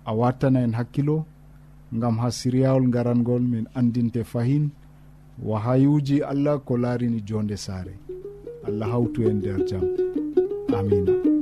a 0.05 0.13
wattana 0.13 0.60
en 0.62 0.74
hakkilo 0.74 1.25
gam 1.93 2.17
ha 2.17 2.31
siryawol 2.31 2.88
garangol 2.89 3.41
min 3.41 3.67
andinte 3.75 4.24
fahin 4.24 4.69
wahayuji 5.43 6.22
allah 6.24 6.60
ko 6.60 6.77
laarini 6.77 7.22
jonde 7.22 7.57
saare. 7.57 7.93
Allah 8.67 8.88
hawtu 8.91 9.27
en 9.29 9.38
nder 9.38 9.65
jam. 9.67 9.83
Amina. 10.77 11.33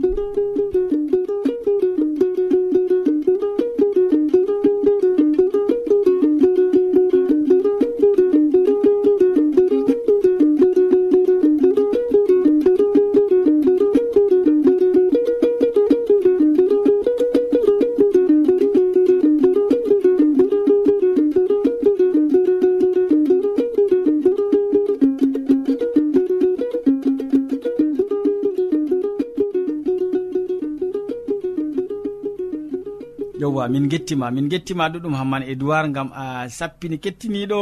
yewwa 33.61 33.69
min 33.69 33.87
gettima 33.89 34.31
min 34.31 34.49
gettima 34.49 34.89
ɗuɗum 34.89 35.13
hamman 35.19 35.43
edoird 35.51 35.91
gam 35.95 36.09
a 36.13 36.49
sappini 36.57 36.97
kettiniɗo 37.03 37.61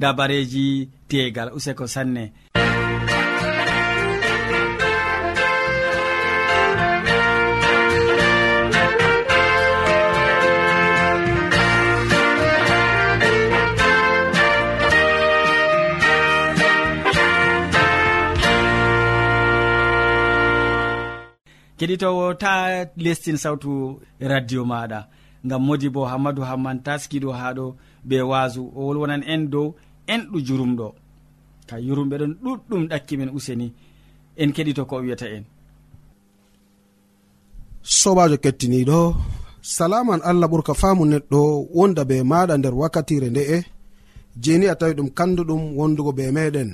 dabareji 0.00 0.66
tegal 1.08 1.48
useko 1.56 1.86
sanne. 1.94 2.24
Keɗitowo 21.78 22.24
ta 22.42 22.52
lestin 23.04 23.36
sawtu 23.42 23.70
radio 24.30 24.62
maɗa. 24.70 25.00
gam 25.44 25.62
modi 25.66 25.88
bo 25.88 26.04
hammadou 26.10 26.44
hamman 26.44 26.78
taskiɗo 26.86 27.30
ha 27.32 27.52
ɗo 27.56 27.66
be 28.08 28.16
wasu 28.30 28.62
o 28.76 28.80
wolwonan 28.86 29.22
en 29.32 29.42
dow 29.52 29.74
enɗu 30.14 30.38
jurumɗo 30.46 30.86
ka 31.68 31.76
yurumɓe 31.86 32.16
ɗon 32.20 32.32
ɗuɗɗum 32.42 32.82
ɗakkimen 32.90 33.30
useni. 33.36 33.66
En 34.42 34.50
keɗito 34.56 34.82
ko 34.90 34.94
wiyata 35.02 35.26
en. 35.36 35.44
Sobajo 37.98 38.36
kettiniɗo 38.44 38.98
salaman 39.76 40.20
allah 40.30 40.48
ɓurka 40.52 40.72
faamu 40.80 41.02
neɗɗo 41.12 41.40
wonda 41.76 42.02
be 42.08 42.16
maɗa 42.30 42.54
nder 42.58 42.74
wakkatire 42.80 43.28
nde'e. 43.30 43.58
Jeni 44.42 44.66
a 44.72 44.74
tawi 44.80 44.92
ɗum 44.98 45.08
kanduɗum 45.18 45.62
wondugo 45.78 46.10
be 46.18 46.24
meɗen. 46.36 46.70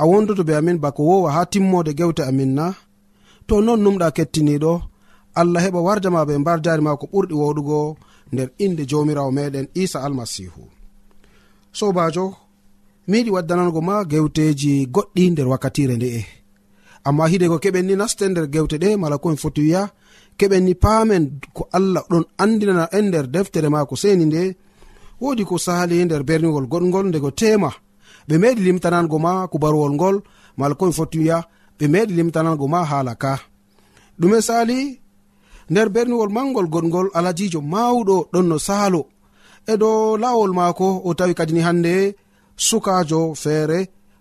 A 0.00 0.04
wonduto 0.10 0.42
be 0.48 0.52
amin 0.60 0.78
bako 0.84 1.00
wowa 1.10 1.28
ha 1.34 1.40
timmode 1.52 1.90
gewte 1.98 2.22
amin 2.30 2.50
na. 2.58 2.66
To 3.46 3.54
non 3.66 3.80
numɗa 3.84 4.06
kettiniɗo 4.16 4.72
allah 5.34 5.62
heɓa 5.64 5.80
warjama 5.86 6.26
be 6.26 6.38
mbar 6.38 6.58
jari 6.64 6.82
ma 6.82 6.96
ko 6.96 7.06
ɓurɗi 7.12 7.34
woɗugo 7.34 7.96
nder 8.32 8.48
inde 8.58 8.82
jomirawo 8.90 9.30
meɗen 9.30 9.66
isa 9.74 9.98
almasihu. 10.06 10.62
Sobajo 11.72 12.34
miyiɗi 13.08 13.30
waddanango 13.30 13.80
ma 13.88 14.04
gewteji 14.10 14.72
goɗɗi 14.94 15.30
nder 15.30 15.48
wakkatire 15.52 15.96
nde'e. 15.96 16.22
Amma 17.04 17.28
hide 17.28 17.48
ko 17.48 17.56
keɓen 17.58 17.86
ni 17.86 17.94
naste 17.96 18.24
nder 18.28 18.46
gewte 18.54 18.76
ɗe 18.82 18.96
mala 18.96 19.18
ko 19.18 19.30
en 19.30 19.36
foti 19.42 19.60
wiya 19.60 19.82
keɓen 20.38 20.64
ni 20.64 20.74
paamen 20.74 21.24
ko 21.56 21.62
allah 21.76 22.04
ɗon 22.10 22.24
andinana 22.38 22.88
en 22.96 23.04
nder 23.08 23.26
deftere 23.34 23.68
ma 23.68 23.86
ko 23.86 23.96
seni 23.96 24.24
nde 24.26 24.56
wodi 25.20 25.44
ko 25.44 25.58
sali 25.58 26.00
e 26.00 26.04
nder 26.04 26.22
berniwol 26.28 26.66
goɗgol 26.72 27.06
ndego 27.08 27.30
tema. 27.30 27.70
Ɓe 28.28 28.34
meɗi 28.38 28.60
limtanango 28.66 29.18
ma 29.18 29.48
kubaruwol 29.48 29.92
ngol 29.96 30.16
mala 30.58 30.74
ko 30.74 30.86
en 30.86 30.92
foti 30.92 31.18
wiya 31.18 31.38
ɓe 31.78 31.84
meɗi 31.88 32.12
limtanango 32.18 32.66
ma 32.68 32.84
haala 32.84 33.14
ka. 33.14 33.32
Ɗume 34.20 34.40
sali 34.40 35.01
nder 35.72 35.88
berniwol 35.94 36.30
mangol 36.36 36.66
goɗgol 36.72 37.08
aladijo 37.18 37.60
mawɗo 37.72 38.16
ɗon 38.32 38.46
no 38.50 38.56
sahalo 38.66 39.02
e 39.72 39.74
dow 39.80 40.16
laawol 40.22 40.52
maako 40.58 40.86
o 41.04 41.14
tawi 41.18 41.34
kadini 41.38 41.60
hannde 41.66 41.94
sukajo 42.66 43.20
feere 43.42 43.78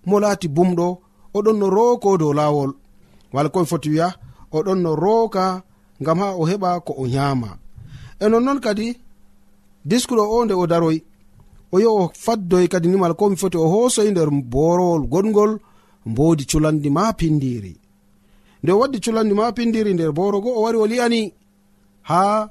mo 0.08 0.16
laati 0.24 0.48
bumɗo 0.56 0.88
oɗon 1.38 1.58
no 1.60 1.68
rooko 1.76 2.18
dow 2.22 2.34
laawol. 2.40 2.72
Wala 3.34 3.50
komi 3.54 3.68
foti 3.72 3.90
wiya 3.94 4.08
oɗon 4.58 4.80
no 4.84 4.92
rooka 5.04 5.46
ngam 6.02 6.20
ha 6.22 6.28
o 6.42 6.44
heɓa 6.50 6.70
ko 6.86 6.92
o 7.02 7.04
nyaama. 7.14 7.50
E 8.24 8.26
nonnoon 8.32 8.60
kadi 8.66 8.88
diskuɗo 9.90 10.24
o 10.36 10.46
nde 10.46 10.54
o 10.54 10.66
daroy 10.72 10.98
o 11.74 11.80
yi 11.82 11.86
o 11.86 12.12
faddoy 12.24 12.66
kadi 12.72 12.88
nimal 12.90 13.14
komi 13.20 13.36
foti 13.42 13.58
o 13.58 13.68
hoosoy 13.74 14.10
nder 14.12 14.30
borowol 14.54 15.04
goɗgol 15.12 15.52
mboodi 16.10 16.44
culandi 16.50 16.90
ma 16.90 17.14
pindiri. 17.20 17.74
Nde 18.64 18.72
o 18.72 18.80
waddi 18.80 18.98
culandi 19.04 19.34
ma 19.34 19.52
pindiri 19.58 19.94
nder 19.94 20.12
boro 20.18 20.38
go 20.44 20.50
o 20.58 20.62
wari 20.64 20.78
o 20.78 20.88
li'ani 20.92 21.22
ha 22.10 22.50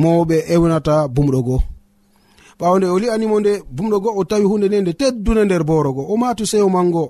mowoɓe 0.00 0.36
ewnata 0.54 0.94
bumɗo 1.14 1.40
goo. 1.46 1.60
Ɓawo 2.58 2.76
nde 2.78 2.86
o 2.94 2.98
li'animo 3.02 3.36
nde 3.40 3.52
bumɗo 3.76 3.96
goo 4.02 4.14
o 4.20 4.24
tawi 4.30 4.44
hunde 4.50 4.66
nde 4.68 4.78
nde 4.80 4.92
teddude 5.00 5.42
nder 5.44 5.62
booro 5.68 5.90
go 5.96 6.02
o 6.12 6.16
matu 6.16 6.44
sewo 6.46 6.68
mango? 6.68 7.04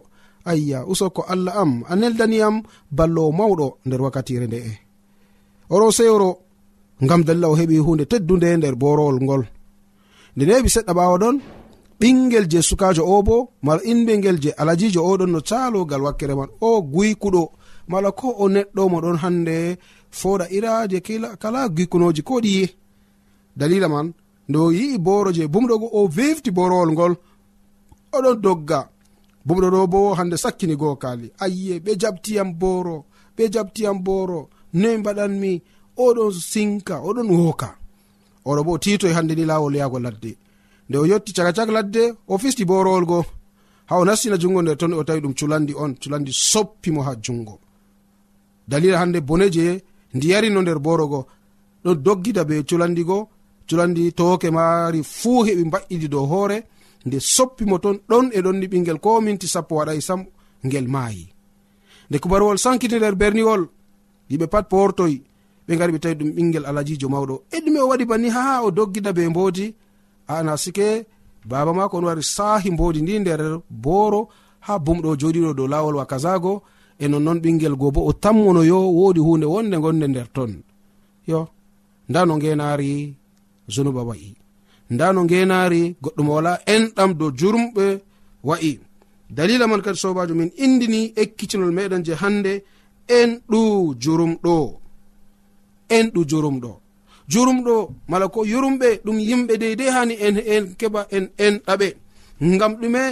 Ayya 0.50 0.78
usokko 0.92 1.22
allah 1.32 1.54
am. 1.62 1.72
A 1.90 1.96
neldaniyam 1.96 2.56
ballowo 2.96 3.32
mawɗo 3.38 3.66
nder 3.86 4.00
wakkatire 4.04 4.46
nde'e 4.46 4.72
oɗo 5.74 5.86
sewro 5.98 6.28
ngam 7.04 7.22
dalla 7.26 7.46
o 7.48 7.54
heɓi 7.60 7.76
hunde 7.86 8.04
teddunde 8.10 8.56
nder 8.56 8.74
borowol 8.76 9.18
ngol. 9.24 9.42
Nde 10.36 10.44
neɓi 10.48 10.68
seɗɗa 10.74 10.92
ɓawo 10.98 11.16
ɗon 11.22 11.36
ɓingel 12.00 12.46
je 12.50 12.58
sukajo 12.68 13.02
o 13.14 13.22
bo 13.22 13.36
mala 13.62 13.80
inɓe 13.90 14.12
je 14.42 14.50
alajijo 14.60 15.00
oɗon 15.10 15.30
no 15.32 15.40
calogal 15.48 16.02
wakkere 16.06 16.34
man. 16.38 16.50
O 16.60 16.82
guykuɗo 16.92 17.42
mala 17.88 18.12
ko 18.12 18.28
o 18.42 18.48
neɗɗo 18.48 18.82
mo 18.90 18.98
ɗon 19.04 19.16
hande 19.22 19.56
foɗa 20.20 20.46
iraje 20.57 20.98
kala 21.42 21.61
gikkunoji 21.77 22.22
ko 22.29 22.35
ɗiye 22.44 22.66
dalila 23.59 23.88
man 23.94 24.07
ndo 24.48 24.61
yi'i 24.72 24.98
boro 25.07 25.31
je 25.37 25.42
bumɗo 25.53 25.74
go 25.81 25.88
o 25.98 26.00
vefti 26.16 26.50
borowol 26.57 26.90
ngol 26.92 27.14
oɗon 28.16 28.37
dogga. 28.44 28.81
Bumɗo 29.46 29.68
ɗo 29.74 29.87
bo 29.92 30.14
hande 30.18 30.37
sakkini 30.37 30.74
goo 30.81 30.96
kaali 31.03 31.27
ayye 31.44 31.74
ɓe 31.85 31.92
jabtiyam 32.00 32.50
boro 32.61 32.96
ɓe 33.37 33.42
jabtiyam 33.55 33.98
boro 34.07 34.40
noyi 34.81 34.96
mbaɗanmi 35.00 35.53
oɗon 36.05 36.33
sinka 36.50 36.94
oɗon 37.09 37.29
wooka. 37.37 37.68
Oɗo 38.48 38.61
bo 38.66 38.72
titoy 38.83 39.12
hande 39.16 39.35
ni 39.35 39.44
lawol 39.50 39.74
yahgo 39.81 39.98
ladde. 40.05 40.33
Nde 40.88 40.96
o 40.98 41.07
yetti 41.11 41.33
caga 41.37 41.53
cag 41.57 41.70
ladde 41.77 42.03
o 42.29 42.38
fisti 42.42 42.64
borowol 42.64 43.05
go 43.11 43.18
ha 43.88 43.98
o 44.00 44.05
nastina 44.05 44.37
jungo 44.38 44.61
nder 44.62 44.77
ton 44.81 44.92
o 44.94 45.05
tawi 45.05 45.20
ɗum 45.20 45.35
culandi 45.38 45.72
on 45.83 45.92
culandi 46.03 46.33
soppimo 46.33 47.00
ha 47.07 47.12
jungo 47.24 47.55
dalila 48.68 48.98
hande 49.00 49.18
bone 49.29 49.46
je 49.55 49.83
ndi 50.14 50.31
yarino 50.31 50.62
nder 50.62 50.79
borogo 50.79 51.27
ɗo 51.85 51.94
doggida 51.94 52.44
be 52.44 52.62
culandi 52.68 53.05
go. 53.05 53.29
Culandi 53.68 54.12
toke 54.12 54.50
mari 54.50 55.03
fuu 55.03 55.44
heɓi 55.46 55.64
mba'idi 55.64 56.09
dow 56.09 56.27
hoore. 56.27 56.59
Nde 57.07 57.18
soppimo 57.20 57.79
ton 57.79 57.96
ɗon 58.09 58.27
e 58.33 58.40
ɗonni 58.44 58.66
ɓingel 58.72 58.98
ko 59.05 59.20
minti 59.20 59.46
sappo 59.48 59.74
waɗai 59.79 60.00
sam 60.09 60.20
ngel 60.66 60.87
maayi. 60.88 61.24
Nde 62.09 62.18
kubaruwol 62.22 62.59
sankiti 62.59 62.96
nder 62.96 63.14
berniwol 63.20 63.62
yiɓe 64.31 64.46
pat 64.53 64.68
portoy 64.72 65.14
ɓe 65.66 65.72
gari 65.79 65.92
ɓe 65.92 65.98
tawi 66.03 66.14
ɗum 66.14 66.31
ɓingel 66.37 66.64
alajijo 66.68 67.09
mawɗo. 67.09 67.35
E 67.50 67.57
ɗume 67.64 67.79
o 67.85 67.88
waɗi 67.90 68.05
banni 68.11 68.29
ha 68.37 68.62
o 68.66 68.70
doggida 68.70 69.12
be 69.16 69.29
mbodi 69.29 69.74
ana 70.29 70.57
sike 70.57 71.07
baba 71.44 71.72
mako 71.74 71.96
on 71.98 72.05
wari 72.09 72.22
sahi 72.22 72.70
mbodi 72.70 73.03
ndi 73.03 73.18
nder 73.20 73.42
booro 73.70 74.29
ha 74.61 74.79
bumɗo 74.79 75.11
joɗiɗo 75.20 75.50
dow 75.59 75.66
lawol 75.72 75.96
wakazago 76.00 76.62
e 77.02 77.09
nonnoon 77.09 77.38
ɓingel 77.44 77.74
goo 77.80 77.90
bo 77.94 78.00
o 78.09 78.12
tammono 78.22 78.61
yo 78.70 78.78
woodi 78.98 79.20
hunde 79.26 79.46
wonde 79.54 79.76
gonde 79.85 80.07
nder 80.09 80.28
ton. 80.37 80.52
Yo 81.30 81.40
nda 82.09 82.20
no 82.26 82.35
ngenaari 82.37 83.14
zunuba 83.74 84.02
wa'i. 84.09 84.30
Nda 84.94 85.07
no 85.14 85.20
ngenaari 85.24 85.80
goɗɗo 86.02 86.22
mo 86.26 86.33
wala 86.37 86.52
enɗam 86.74 87.11
dow 87.18 87.30
jurumɓe 87.38 87.87
wa'i. 88.48 88.72
Dalila 89.37 89.66
man 89.66 89.83
kadi 89.85 89.98
sobajo 90.02 90.35
min 90.35 90.50
indini 90.64 91.00
ekkitinol 91.22 91.72
meɗen 91.76 92.02
je 92.07 92.12
hande 92.22 92.52
en 93.18 93.30
ɗu 93.50 93.61
jurumɗo. 94.02 94.54
En 95.96 96.07
ɗu 96.14 96.20
jurumɗo. 96.30 96.70
Jurumɗo 97.33 97.74
mala 98.11 98.26
ko 98.35 98.40
yurumɓe 98.52 98.88
ɗum 99.04 99.18
yimɓe 99.28 99.54
deydey 99.62 99.90
hani 99.96 100.14
en 100.26 100.37
en 100.54 100.64
keɓa 100.80 101.00
en 101.16 101.24
enɗaɓe 101.46 101.88
ngam 102.54 102.72
ɗume 102.80 103.02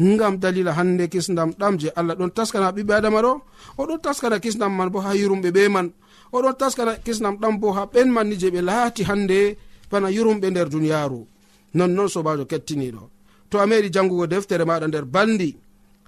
ngam 0.00 0.38
dalila 0.38 0.72
hande 0.72 1.08
kisdam 1.08 1.50
ɗam 1.58 1.78
je 1.78 1.88
allah. 1.96 2.14
Ɗon 2.16 2.30
taskana 2.30 2.72
ɓiɓɓe 2.72 2.92
adama 2.94 3.20
ɗo 3.22 3.32
oɗon 3.78 4.00
taskana 4.00 4.38
kisdam 4.40 4.72
man 4.76 4.88
bo 4.90 5.00
ha 5.00 5.14
yurumɓe 5.14 5.50
ɓe 5.50 5.68
man. 5.68 5.92
Oɗon 6.32 6.54
taskana 6.58 6.92
kisdam 7.04 7.36
ɗam 7.40 7.58
bo 7.60 7.72
ha 7.72 7.86
ɓen 7.86 8.08
man 8.10 8.28
ni 8.28 8.36
je 8.38 8.50
ɓe 8.50 8.60
laati 8.62 9.02
hande 9.04 9.56
bana 9.90 10.08
yurumɓe 10.10 10.50
nder 10.50 10.68
duniyaru 10.68 11.26
nonnon 11.74 12.08
sobajo 12.08 12.44
kettiniɗo. 12.46 13.02
To 13.50 13.58
a 13.58 13.66
meɗi 13.66 13.90
jangugo 13.92 14.26
deftere 14.26 14.64
maɗa 14.64 14.86
nder 14.88 15.04
bandi 15.04 15.56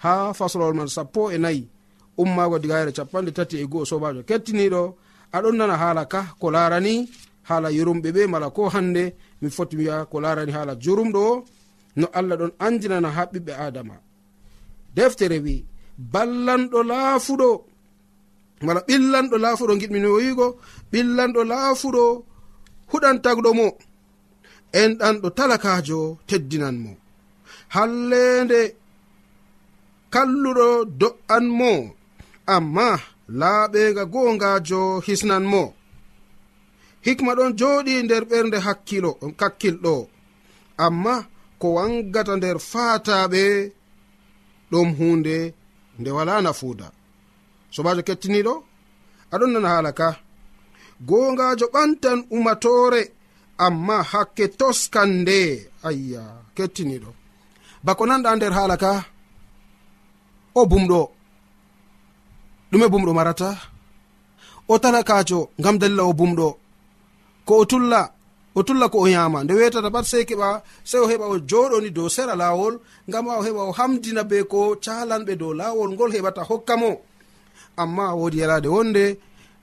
ha 0.03 0.33
faslowol 0.35 0.75
man 0.75 0.88
sappo 0.88 1.31
e 1.31 1.38
nayi 1.38 1.68
ummago 2.18 2.59
digayre 2.59 2.92
capanɗe 2.92 3.33
tati 3.33 3.57
e 3.62 3.66
go'o 3.66 3.85
sobajo 3.85 4.22
kettiniɗo 4.29 4.83
aɗon 5.33 5.57
nana 5.57 5.77
haala 5.77 6.05
ka 6.07 6.20
ko 6.40 6.51
larani 6.51 7.09
haala 7.49 7.68
yurumɓe 7.70 8.09
ɓe 8.12 8.27
mala 8.27 8.51
ko 8.51 8.68
hande 8.68 9.14
mi 9.40 9.49
foti 9.51 9.77
wiya 9.77 10.05
ko 10.11 10.20
larani 10.20 10.53
haala 10.53 10.75
jurumɗo 10.75 11.44
no 11.97 12.07
allah 12.19 12.37
ɗon 12.41 12.53
andinana 12.67 13.09
ha 13.17 13.23
ɓiɓɓe 13.33 13.53
adama. 13.67 13.97
Deftere 14.97 15.39
wi 15.45 15.55
ballanɗo 16.13 16.79
laafuɗo. 16.91 17.51
Wala 18.67 18.81
ɓillanɗo 18.89 19.37
laafuɗo 19.45 19.73
giɗmino 19.81 20.09
wiigo 20.17 20.47
ɓillanɗo 20.93 21.41
laafuɗo 21.53 22.03
huɗan 22.91 23.17
tagɗo 23.25 23.51
mo. 23.59 23.67
En 24.81 24.91
enɗanɗo 24.93 25.29
talakajo 25.39 25.99
teddinan 26.29 26.77
mo. 26.85 26.93
Hallende 27.75 28.61
kalluɗo 30.13 30.67
do'an 31.01 31.45
mo. 31.59 31.73
Amma 32.55 32.89
laaɓega 33.41 34.03
gongajo 34.13 34.81
hisnan 35.07 35.45
mo. 35.53 35.63
Hikma 37.05 37.33
ɗon 37.39 37.53
joɗi 37.59 37.93
nder 38.05 38.25
ɓernde 38.31 38.59
hakkilo 38.67 39.11
kakkilɗo. 39.41 39.95
Amma 40.85 41.15
ko 41.61 41.66
wangata 41.77 42.33
nder 42.37 42.59
fataɓe 42.71 43.42
ɗum 44.71 44.88
hunde 44.99 45.37
nde 45.99 46.11
wala 46.16 46.35
nafuuda. 46.45 46.87
Sobajo 47.75 48.03
kettiniɗo 48.09 48.55
aɗon 49.33 49.51
nana 49.53 49.69
haala 49.73 49.90
ka. 49.99 50.09
Gongajo 51.09 51.66
ɓantan 51.75 52.19
umatore 52.37 53.03
amma 53.66 53.97
hakke 54.11 54.45
toskan 54.59 55.11
nde. 55.23 55.38
Ayya 55.88 56.23
kettiniɗo 56.57 57.11
bako 57.85 58.03
nanɗa 58.09 58.31
nder 58.37 58.53
haala 58.59 58.77
ka? 58.83 58.92
O 60.59 60.61
bumɗo 60.71 61.01
ɗume 62.71 62.87
bumɗo 62.92 63.12
marata? 63.19 63.51
O 64.73 64.75
talakajo 64.83 65.38
ngam 65.61 65.77
dalila 65.81 66.03
o 66.11 66.12
bumɗo 66.19 66.49
ko 67.47 67.53
o 67.61 67.64
tulla 67.71 68.01
o 68.57 68.62
tulla 68.62 68.88
ko 68.88 68.99
o 69.05 69.07
yama 69.07 69.45
nde 69.45 69.53
wetata 69.59 69.90
pat 69.95 70.05
sey 70.11 70.25
keɓa 70.29 70.49
sey 70.90 71.01
o 71.05 71.07
heɓa 71.11 71.27
o 71.35 71.37
joɗoni 71.51 71.90
dow 71.97 72.09
sera 72.09 72.35
lawol 72.42 72.75
ngam 73.09 73.29
a 73.29 73.38
o 73.40 73.42
heɓa 73.47 73.62
o 73.69 73.73
hamdina 73.79 74.23
be 74.31 74.38
ko 74.53 74.59
calanɓe 74.85 75.33
dow 75.40 75.53
lawol 75.61 75.90
ngol 75.95 76.11
heɓata 76.16 76.42
hokka 76.49 76.75
mo. 76.83 76.90
Amma 77.77 78.14
wodi 78.19 78.38
yalade 78.42 78.69
wonde 78.75 79.05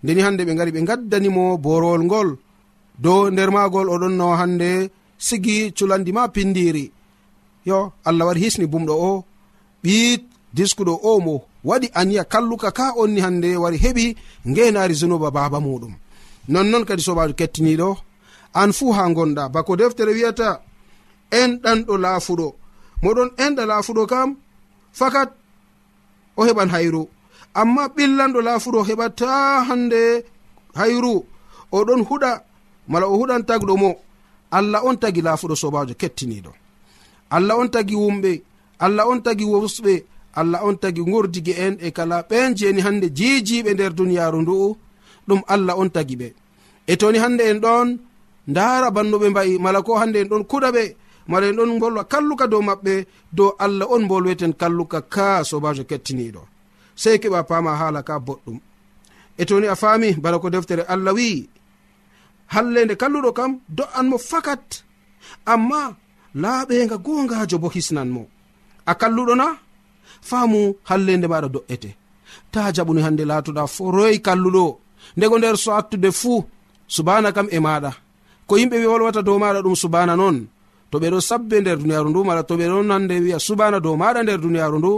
ndeni 0.04 0.22
hande 0.26 0.42
ɓe 0.48 0.54
gari 0.58 0.72
ɓe 0.76 0.82
gaddanimo 0.90 1.58
borowol 1.58 2.04
ngol. 2.08 2.30
Dow 3.04 3.22
nder 3.34 3.50
magol 3.56 3.88
oɗon 3.94 4.14
no 4.20 4.28
hande 4.40 4.70
sigi 5.18 5.74
culandi 5.78 6.12
ma 6.14 6.28
pindiri 6.36 6.86
yo 7.66 7.78
allah 8.06 8.26
waɗi 8.28 8.40
hisni 8.44 8.66
bumɗo 8.72 8.94
o 9.10 9.12
ɓi 9.84 9.96
diskuɗo 10.54 10.94
o 11.10 11.20
mo 11.26 11.36
waɗi 11.66 11.88
aniya 12.00 12.24
kalluka 12.32 12.70
ka 12.78 12.86
onni 13.02 13.20
hande 13.26 13.50
wari 13.64 13.78
heɓi 13.86 14.06
ngenari 14.50 14.94
zunuba 14.94 15.32
baba 15.32 15.60
muɗum. 15.60 15.94
Nonnon 16.54 16.86
kadi 16.86 17.02
sobajo 17.02 17.34
kettiniɗo 17.34 17.90
an 18.62 18.72
fuu 18.78 18.92
ha 18.98 19.04
gonɗa 19.18 19.44
bako 19.54 19.76
deftere 19.80 20.12
wiyata 20.18 20.50
enɗanɗo 21.42 21.94
laafuɗo. 22.04 22.48
Moɗon 23.04 23.30
enɗa 23.44 23.64
laafuɗo 23.72 24.04
kam 24.12 24.30
fakat 25.00 25.30
o 26.38 26.42
heɓan 26.48 26.70
hayru. 26.74 27.04
Amma 27.62 27.84
ɓillanɗo 27.96 28.40
laafuɗo 28.48 28.80
heɓata 28.90 29.30
hande 29.68 30.02
hayru. 30.80 31.14
Oɗon 31.78 32.02
huɗa 32.10 32.32
mala 32.92 33.06
o 33.08 33.16
huɗan 33.20 33.44
tagɗo 33.50 33.74
mo. 33.78 33.92
Allah 34.58 34.82
on 34.86 34.98
tagi 35.02 35.22
laafuɗo 35.22 35.56
sobajo 35.56 35.94
kettiniɗo 36.02 36.52
allah 37.34 37.58
on 37.58 37.70
tagi 37.70 37.96
wumɓe 37.96 38.42
allah 38.80 39.08
on 39.10 39.20
tagi 39.26 39.46
wosɓe 39.46 40.04
allah 40.36 40.60
on 40.68 40.76
tagi 40.78 41.02
gurdigue 41.02 41.54
en 41.58 41.78
e 41.82 41.90
kala 41.92 42.22
ɓen 42.30 42.56
jeni 42.58 42.82
hande 42.86 43.08
jijiɓe 43.18 43.74
nder 43.74 43.94
duniyaru 43.98 44.40
ndu'u 44.42 44.78
ɗum 45.28 45.42
allah 45.54 45.76
on 45.82 45.90
tagi 45.90 46.16
ɓe. 46.22 46.28
E 46.88 46.94
toni 46.98 47.18
hande 47.24 47.42
en 47.52 47.60
ɗon 47.60 47.88
ndara 48.48 48.88
bannuɓe 48.96 49.28
mbayi 49.30 49.60
mala 49.60 49.82
ko 49.82 49.92
hande 50.02 50.18
en 50.22 50.30
ɗon 50.32 50.44
kuɗa 50.52 50.70
ɓe 50.76 50.84
mala 51.28 51.46
en 51.48 51.56
ɗon 51.58 51.80
bolwa 51.80 52.04
kalluka 52.04 52.48
dow 52.48 52.62
maɓɓe 52.62 52.94
dow 53.38 53.50
allah 53.60 53.88
on 53.94 54.04
bolweten 54.10 54.54
kalluka 54.54 55.02
ka 55.14 55.44
sobajo 55.44 55.84
kettiniɗo 55.90 56.42
sey 57.02 57.18
keɓa 57.22 57.44
pama 57.50 57.72
hala 57.80 58.02
ka 58.08 58.16
boɗɗum. 58.28 58.58
E 59.38 59.44
toni 59.50 59.68
a 59.68 59.76
faami 59.82 60.10
bala 60.24 60.38
ko 60.40 60.50
deftere 60.50 60.84
allah 60.94 61.14
wi 61.18 61.50
hallende 62.54 62.94
kalluɗo 63.02 63.30
kam 63.38 63.52
do'an 63.78 64.08
mo 64.12 64.18
fakat. 64.18 64.84
Amma 65.54 65.82
laaɓenga 66.42 66.98
gongajo 67.06 67.58
bo 67.64 67.70
hisnan 67.76 68.10
mo. 68.16 68.22
A 68.86 68.94
kalluɗo 69.02 69.34
na 69.36 69.48
faamu 70.30 70.60
hallende 70.90 71.28
maɗa 71.32 71.48
do'ete. 71.56 71.90
Ta 72.52 72.72
jaɓuni 72.76 73.02
hande 73.06 73.24
laatoɗa 73.30 73.64
foroyi 73.76 74.18
kalluɗo. 74.28 74.66
Ndego 75.18 75.36
nder 75.38 75.58
so 75.64 75.70
attude 75.80 76.10
fuu 76.12 76.46
subana 76.88 77.30
kam 77.36 77.48
e 77.52 77.60
maɗa 77.66 77.92
ko 78.48 78.54
yimɓe 78.60 78.86
wolwata 78.92 79.22
dow 79.22 79.38
maɗa 79.40 79.62
ɗum 79.66 79.76
subana 79.76 80.16
non 80.16 80.38
to 80.92 81.00
ɓeɗo 81.02 81.20
sabbe 81.30 81.56
nder 81.62 81.78
duniyaru 81.82 82.10
ndu 82.10 82.24
mala 82.24 82.44
to 82.44 82.54
ɓeɗon 82.60 82.86
nande 82.92 83.16
wi'a 83.26 83.40
subana 83.40 83.80
dow 83.80 83.96
maɗa 84.02 84.24
nder 84.24 84.40
duniyaru 84.44 84.78
ndu 84.80 84.92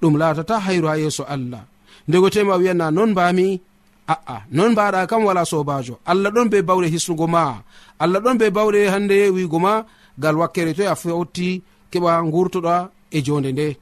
ɗum 0.00 0.14
latata 0.20 0.60
hayru 0.60 0.86
ha 0.88 0.96
yeeso 0.98 1.24
allah. 1.34 1.62
Ndegotema 2.08 2.54
wiyana 2.60 2.90
non 2.90 3.10
mbami 3.10 3.60
a'a 4.08 4.36
non 4.56 4.70
mbaɗa 4.72 5.06
kam 5.10 5.24
wala 5.24 5.42
sobajo 5.44 5.94
allah 6.10 6.30
ɗon 6.30 6.48
be 6.52 6.62
bawɗe 6.62 6.86
hisnugo 6.94 7.26
ma. 7.26 7.62
Allah 7.98 8.20
ɗon 8.20 8.36
be 8.38 8.50
bawɗe 8.50 8.80
hande 8.92 9.16
e 9.26 9.30
wigo 9.30 9.58
ma 9.58 9.84
gal 10.18 10.36
wakkere 10.36 10.72
toy 10.76 10.84
e 10.84 10.88
a 10.88 10.94
fotti 10.94 11.62
keɓa 11.90 12.22
gurtoɗa 12.32 12.74
e 13.10 13.18
jonde 13.26 13.50
nde. 13.52 13.76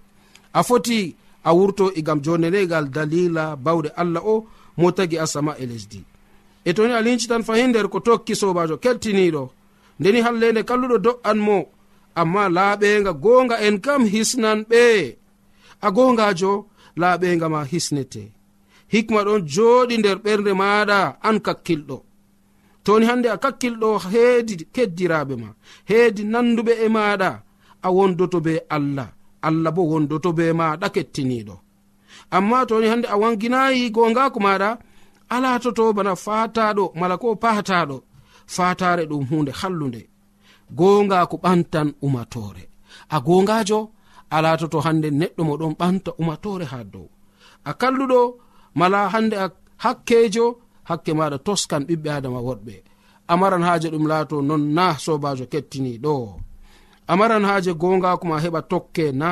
A 0.54 0.62
foti 0.62 1.14
a 1.44 1.50
wurto 1.56 1.84
egam 1.98 2.20
jonde 2.24 2.48
nde 2.50 2.66
gal 2.72 2.86
dalila 2.94 3.44
bawɗe 3.56 3.90
allah 4.00 4.22
o 4.24 4.46
mo 4.78 4.90
tagi 4.96 5.18
asama 5.18 5.52
e 5.62 5.66
lesdi. 5.66 6.00
e 6.68 6.70
toni 6.76 6.92
a 6.92 7.00
lincitan 7.06 7.42
fahin 7.46 7.70
nder 7.70 7.88
ko 7.92 7.98
tokki 8.00 8.34
sobajo 8.40 8.76
kettiniɗo 8.84 9.44
ndeni 9.98 10.20
hallende 10.26 10.62
kalluɗo 10.68 10.96
do'an 11.06 11.38
mo. 11.46 11.58
Amma 12.20 12.42
laaɓenga 12.56 13.12
gonga 13.24 13.56
en 13.66 13.76
kam 13.84 14.02
hisnan 14.12 14.60
ɓe. 14.70 14.82
A 15.86 15.88
gongajo 15.96 16.52
laaɓenga 17.00 17.46
ma 17.54 17.60
hisnete. 17.72 18.22
Hikma 18.92 19.20
ɗon 19.26 19.42
joɗi 19.54 19.94
nder 19.98 20.18
ɓernde 20.24 20.52
maɗa 20.60 20.98
an 21.28 21.36
kakkilɗo. 21.46 21.96
Toni 22.84 23.04
hande 23.06 23.28
a 23.34 23.36
kakkilɗo 23.44 23.88
heedi 24.12 24.54
keddiraɓe 24.74 25.34
ma 25.42 25.48
heedi 25.90 26.22
nanduɓe 26.32 26.72
e 26.84 26.88
maɗa 26.96 27.30
a 27.86 27.88
wondoto 27.96 28.38
be 28.46 28.54
allah. 28.76 29.08
Allah 29.46 29.72
bo 29.76 29.82
wondoto 29.90 30.30
be 30.38 30.44
maɗa 30.60 30.86
kettiniɗo. 30.94 31.54
Amma 32.36 32.66
toni 32.68 32.86
hande 32.92 33.06
a 33.14 33.16
wanginayi 33.22 33.90
gongako 33.94 34.38
maɗa 34.46 34.70
alatoto 35.28 35.92
bana 35.96 36.12
fataɗo 36.24 36.84
mala 37.00 37.16
ko 37.22 37.34
pataɗo 37.42 37.96
fatare 38.46 39.04
ɗum 39.10 39.24
hunde 39.30 39.52
hallunde 39.60 40.02
gonga 40.78 41.26
ko 41.30 41.36
ɓantan 41.44 41.88
umatore. 42.02 42.62
A 43.14 43.20
gongajo 43.26 43.80
alatoto 44.30 44.78
hande 44.86 45.08
neɗɗo 45.20 45.42
moɗon 45.48 45.72
ɓanta 45.80 46.10
umatore 46.20 46.64
ha 46.72 46.78
dow. 46.92 47.08
A 47.64 47.72
kalluɗo 47.80 48.20
mala 48.78 49.08
hande 49.12 49.36
a 49.44 49.46
hakkejo 49.84 50.46
hakke 50.88 51.12
maɗa 51.18 51.38
toskan 51.46 51.82
ɓiɓɓe 51.88 52.08
adama 52.16 52.40
woɗɓe. 52.48 52.74
Amaran 53.32 53.62
haje 53.68 53.88
ɗum 53.92 54.06
laato 54.10 54.36
non 54.48 54.62
na 54.76 54.84
sobajo 55.04 55.44
kettiniɗo 55.52 56.14
amaran 57.12 57.44
haje 57.48 57.70
gongakoma 57.80 58.36
heɓa 58.44 58.60
tokke 58.70 59.06
na. 59.20 59.30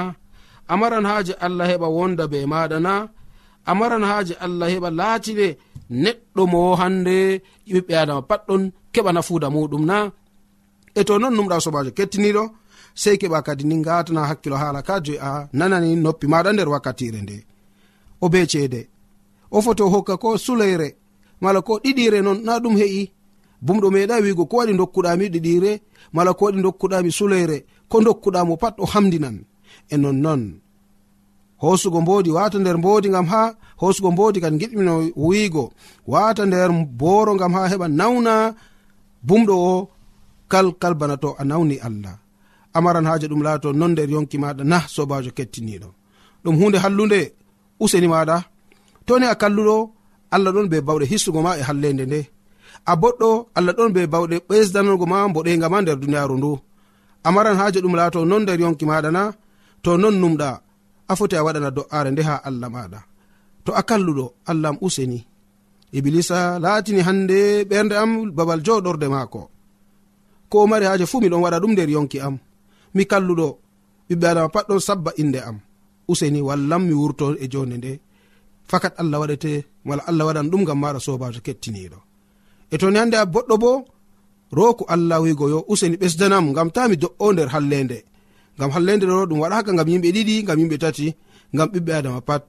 Amaran 0.73 1.05
haje 1.11 1.33
allah 1.47 1.67
heɓa 1.71 1.89
wonda 1.97 2.25
be 2.33 2.39
maɗa 2.53 2.79
na. 2.87 2.93
a 3.67 3.75
maran 3.75 4.05
haaje 4.11 4.35
allah 4.45 4.69
heɓa 4.73 4.91
laatine 4.99 5.49
neɗɗo 6.03 6.43
mo 6.53 6.61
hande 6.81 7.17
ɓiɓɓe 7.73 7.95
adama 8.03 8.23
pat 8.29 8.43
ɗon 8.49 8.63
keɓa 8.93 9.11
nafuuda 9.15 9.49
muɗum 9.55 9.85
na. 9.91 9.97
E 10.95 11.05
to 11.07 11.19
non 11.19 11.35
numɗa 11.37 11.57
sobajo 11.65 11.91
kettiniɗo 11.99 12.43
sei 12.95 13.17
keɓa 13.21 13.39
kadi 13.47 13.65
ni 13.65 13.77
gatana 13.87 14.23
hakkilo 14.31 14.57
haala 14.63 14.81
ka 14.89 14.95
joi 15.05 15.19
a 15.29 15.49
nanani 15.59 15.91
noppi 16.05 16.27
maɗa 16.33 16.51
nder 16.53 16.69
wakkatire 16.73 17.21
nde. 17.23 17.37
O 18.21 18.29
be 18.33 18.41
ceede. 18.51 18.81
O 19.51 19.59
foto 19.65 19.85
hokka 19.93 20.17
ko 20.23 20.29
suleyre 20.39 20.89
mala 21.43 21.61
ko 21.67 21.73
ɗiɗire 21.85 22.19
non 22.23 22.39
na 22.47 22.59
ɗum 22.63 22.77
heƴi 22.81 23.03
bumɗo 23.67 23.87
meeɗa 23.95 24.15
wigo 24.25 24.45
ko 24.51 24.57
waɗi 24.59 24.73
dokkuɗami 24.81 25.27
ɗiɗire 25.35 25.73
mala 26.13 26.31
ko 26.35 26.45
waɗi 26.47 26.61
dokkuɗami 26.67 27.11
suleyre 27.19 27.57
ko 27.91 27.97
dokkuɗamo 28.07 28.57
pat 28.63 28.75
o 28.79 28.87
hamdinan. 28.93 29.37
E 29.93 29.97
nonnon 29.97 30.43
hosugo 31.63 31.99
mbodi 32.01 32.31
wata 32.37 32.59
nder 32.59 32.77
mbodi 32.79 33.09
gam 33.15 33.27
ha 33.33 33.43
hosugo 33.81 34.09
mbodi 34.15 34.39
kadi 34.43 34.57
giɗmino 34.61 34.95
wiigo. 35.17 35.65
Wata 36.13 36.43
nder 36.47 36.71
boro 37.01 37.33
gam 37.41 37.53
ha 37.57 37.63
heɓa 37.71 37.87
nawna 37.99 38.35
bumɗo 39.27 39.55
o 39.73 39.75
kal 40.53 40.67
kal 40.83 40.95
bana 41.01 41.17
to 41.23 41.29
a 41.41 41.45
nawni 41.51 41.77
allah. 41.87 42.15
Amaran 42.77 43.07
haje 43.11 43.27
ɗum 43.31 43.43
laato 43.47 43.69
non 43.81 43.93
nder 43.93 44.09
yonki 44.15 44.37
maɗa 44.43 44.63
na 44.71 44.79
sobajo 44.95 45.31
kettiniɗo 45.37 45.89
ɗum 46.45 46.55
hunde 46.61 46.79
hallunde 46.85 47.21
useni 47.83 48.09
maɗa 48.15 48.37
toni 49.07 49.27
a 49.33 49.35
kalluɗo 49.41 49.77
allah 50.35 50.51
ɗon 50.55 50.67
be 50.73 50.77
bawɗe 50.87 51.05
hissugo 51.11 51.41
ma 51.47 51.53
e 51.61 51.63
hallende 51.69 52.05
nde. 52.09 52.21
A 52.91 52.93
boɗɗo 53.01 53.29
allah 53.59 53.73
ɗon 53.79 53.91
be 53.95 54.01
bawɗe 54.13 54.37
ɓesdanogo 54.49 55.05
ma 55.13 55.19
mboɗenga 55.31 55.67
ma 55.73 55.79
nder 55.83 55.97
duniyaru 56.03 56.35
ndu. 56.39 56.51
Amaran 57.27 57.57
haje 57.61 57.79
ɗum 57.85 57.95
laato 57.99 58.19
non 58.31 58.43
nder 58.43 58.59
yonki 58.63 58.85
maɗa 58.91 59.11
na 59.17 59.23
to 59.85 59.91
non 60.03 60.17
numɗa. 60.23 60.51
a 61.13 61.17
foti 61.19 61.37
a 61.37 61.45
waɗana 61.47 61.71
do'are 61.77 62.11
nde 62.13 62.23
ha 62.29 62.35
allah 62.49 62.69
maɗa 62.75 63.01
to 63.65 63.71
a 63.81 63.83
kalluɗo 63.89 64.25
allahm 64.51 64.77
useni. 64.87 65.19
Iblisa 65.99 66.39
laatini 66.65 67.01
hande 67.09 67.39
ɓernde 67.71 67.95
am 68.03 68.13
babal 68.37 68.61
joɗorde 68.67 69.07
maako. 69.15 69.41
Ko 70.51 70.57
mari 70.71 70.85
haaje 70.89 71.05
fuu 71.11 71.21
miɗon 71.23 71.43
waɗa 71.45 71.59
ɗum 71.63 71.73
nder 71.75 71.91
yonki 71.95 72.19
am. 72.27 72.35
Mi 72.95 73.03
kalluɗo 73.11 73.47
ɓiɓɓe 74.09 74.27
adama 74.31 74.49
pat 74.55 74.67
ɗon 74.69 74.81
sabba 74.87 75.11
inde 75.23 75.41
am. 75.49 75.57
Useni 76.11 76.41
wallam 76.49 76.83
mi 76.89 76.95
wurto 77.01 77.27
e 77.45 77.47
jonde 77.53 77.77
nde. 77.79 77.93
Fakat 78.71 78.95
allah 79.01 79.19
waɗete 79.23 79.53
wala 79.89 80.03
allah 80.11 80.25
waɗan 80.29 80.51
ɗum 80.51 80.63
gam 80.69 80.79
maɗa 80.83 80.99
sobajo 81.07 81.41
kettiniɗo 81.47 81.99
e 82.73 82.79
toni 82.81 82.99
hande 83.01 83.17
a 83.23 83.25
boɗɗo 83.33 83.55
bo 83.63 83.71
roku 84.59 84.85
allah 84.95 85.19
wigo 85.25 85.47
yo 85.53 85.59
useni 85.73 85.97
ɓesdanam 86.01 86.47
gam 86.57 86.69
ta 86.75 86.83
mi 86.89 86.97
do'o 87.03 87.27
nder 87.33 87.49
hallende 87.55 87.99
gam 88.59 88.71
hallende 88.75 89.05
ɗo 89.07 89.27
ɗum 89.29 89.39
waɗaka 89.43 89.71
gam 89.79 89.89
yimɓe 89.89 90.09
ɗiɗi 90.17 90.35
gam 90.47 90.59
yimɓe 90.61 90.77
tati 90.83 91.07
gam 91.57 91.69
ɓiɓɓe 91.73 91.93
adama 91.99 92.21
pat. 92.29 92.43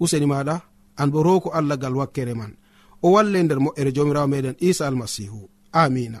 Useni 0.00 0.26
maɗa 0.26 0.54
an 1.00 1.08
bo 1.12 1.18
rowko 1.22 1.48
allah 1.58 1.76
gal 1.82 1.94
wakkere 2.00 2.34
man. 2.34 2.52
O 3.02 3.12
walle 3.14 3.38
nder 3.42 3.58
moƴƴere 3.64 3.90
jomirawo 3.96 4.26
meɗen 4.32 4.56
isa 4.60 4.86
almasihu. 4.88 5.48
Amina. 5.72 6.20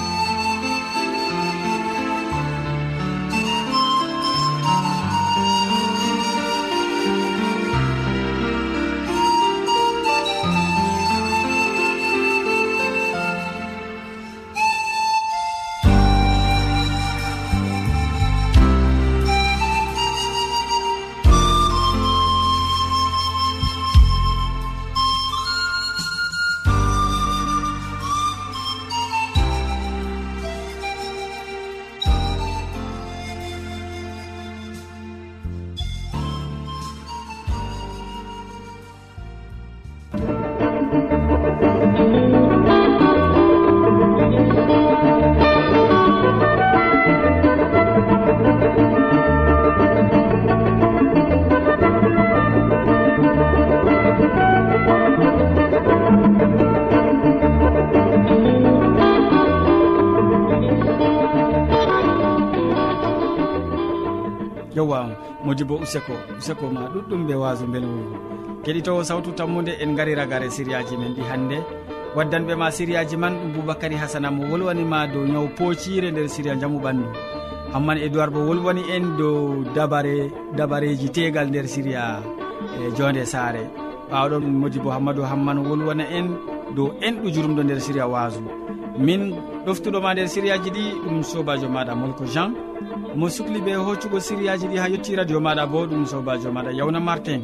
ujuneji 65.61 65.63
bo 65.63 65.75
useko 65.83 66.13
useko 66.37 66.65
ma 66.73 66.89
ɗuɗɗum 66.93 67.27
ɓe 67.27 67.35
waso 67.35 67.65
bel 67.67 67.85
wurgo 67.85 68.17
keɗitowo 68.63 69.03
sawtu 69.03 69.31
tammude 69.33 69.71
en 69.81 69.95
gari 69.95 70.15
ragare 70.15 70.49
sériyaji 70.49 70.97
men 70.97 71.13
ɗi 71.15 71.21
hannde. 71.29 71.57
Waddanɓe 72.15 72.55
ma 72.57 72.71
sériyaji 72.71 73.17
man 73.17 73.33
ɗum 73.39 73.51
boubacary 73.53 73.95
hasana 73.95 74.31
mo 74.31 74.43
wolwanima 74.51 75.07
dow 75.07 75.23
ñaw 75.25 75.47
poocire 75.57 76.11
nder 76.11 76.27
séria 76.29 76.55
jaamu 76.59 76.79
ɓandu. 76.79 77.05
Hamman 77.73 77.97
édoird 77.97 78.31
bo 78.33 78.39
wolwani 78.47 78.81
en 78.95 79.17
dow 79.17 79.63
dabare 79.75 80.29
dabareji 80.57 81.09
tegal 81.09 81.47
nder 81.49 81.67
séria 81.67 82.21
e 82.79 82.91
jonde 82.97 83.25
saare. 83.25 83.63
Ɓawɗon 84.11 84.43
modi 84.59 84.79
bo 84.79 84.89
hammadou 84.91 85.23
hamman 85.23 85.57
wolwana 85.67 86.03
en. 86.17 86.27
dow 86.75 86.93
enɗu 87.01 87.27
jurumɗo 87.33 87.63
nder 87.63 87.79
siriya 87.81 88.07
waso 88.07 88.41
min 88.97 89.21
ɗoftuɗoma 89.65 90.13
nder 90.13 90.27
siriyaji 90.27 90.69
ɗi 90.75 90.83
ɗum 91.03 91.23
sobajo 91.23 91.67
maɗa 91.69 91.93
molko 91.95 92.25
jean. 92.25 92.51
Mo 93.15 93.27
sukli 93.29 93.59
ɓe 93.65 93.73
hoccugo 93.75 94.19
siriyaji 94.19 94.67
ɗi 94.71 94.77
ha 94.77 94.87
yetti 94.89 95.15
radio 95.15 95.39
maɗa 95.39 95.65
bo 95.71 95.85
ɗum 95.87 96.05
sobajo 96.05 96.51
maɗa 96.51 96.71
yawna 96.79 96.99
martin. 96.99 97.41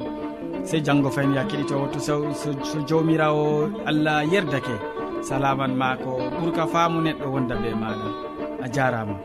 Sey 0.63 0.81
janggo 0.81 1.09
fayin 1.09 1.33
ya 1.33 1.43
keɗitowo 1.45 1.91
to 1.93 1.99
so 1.99 2.79
jawmirawo 2.87 3.71
allah 3.85 4.23
yerdake. 4.25 4.75
Salaman 5.21 5.75
ma 5.75 5.95
ko 5.97 6.19
ɓuurka 6.39 6.67
faamu 6.67 7.01
neɗɗo 7.01 7.25
wonda 7.33 7.55
be 7.55 7.69
maɗa. 7.73 8.07
A 8.63 8.67
jarama. 8.69 9.15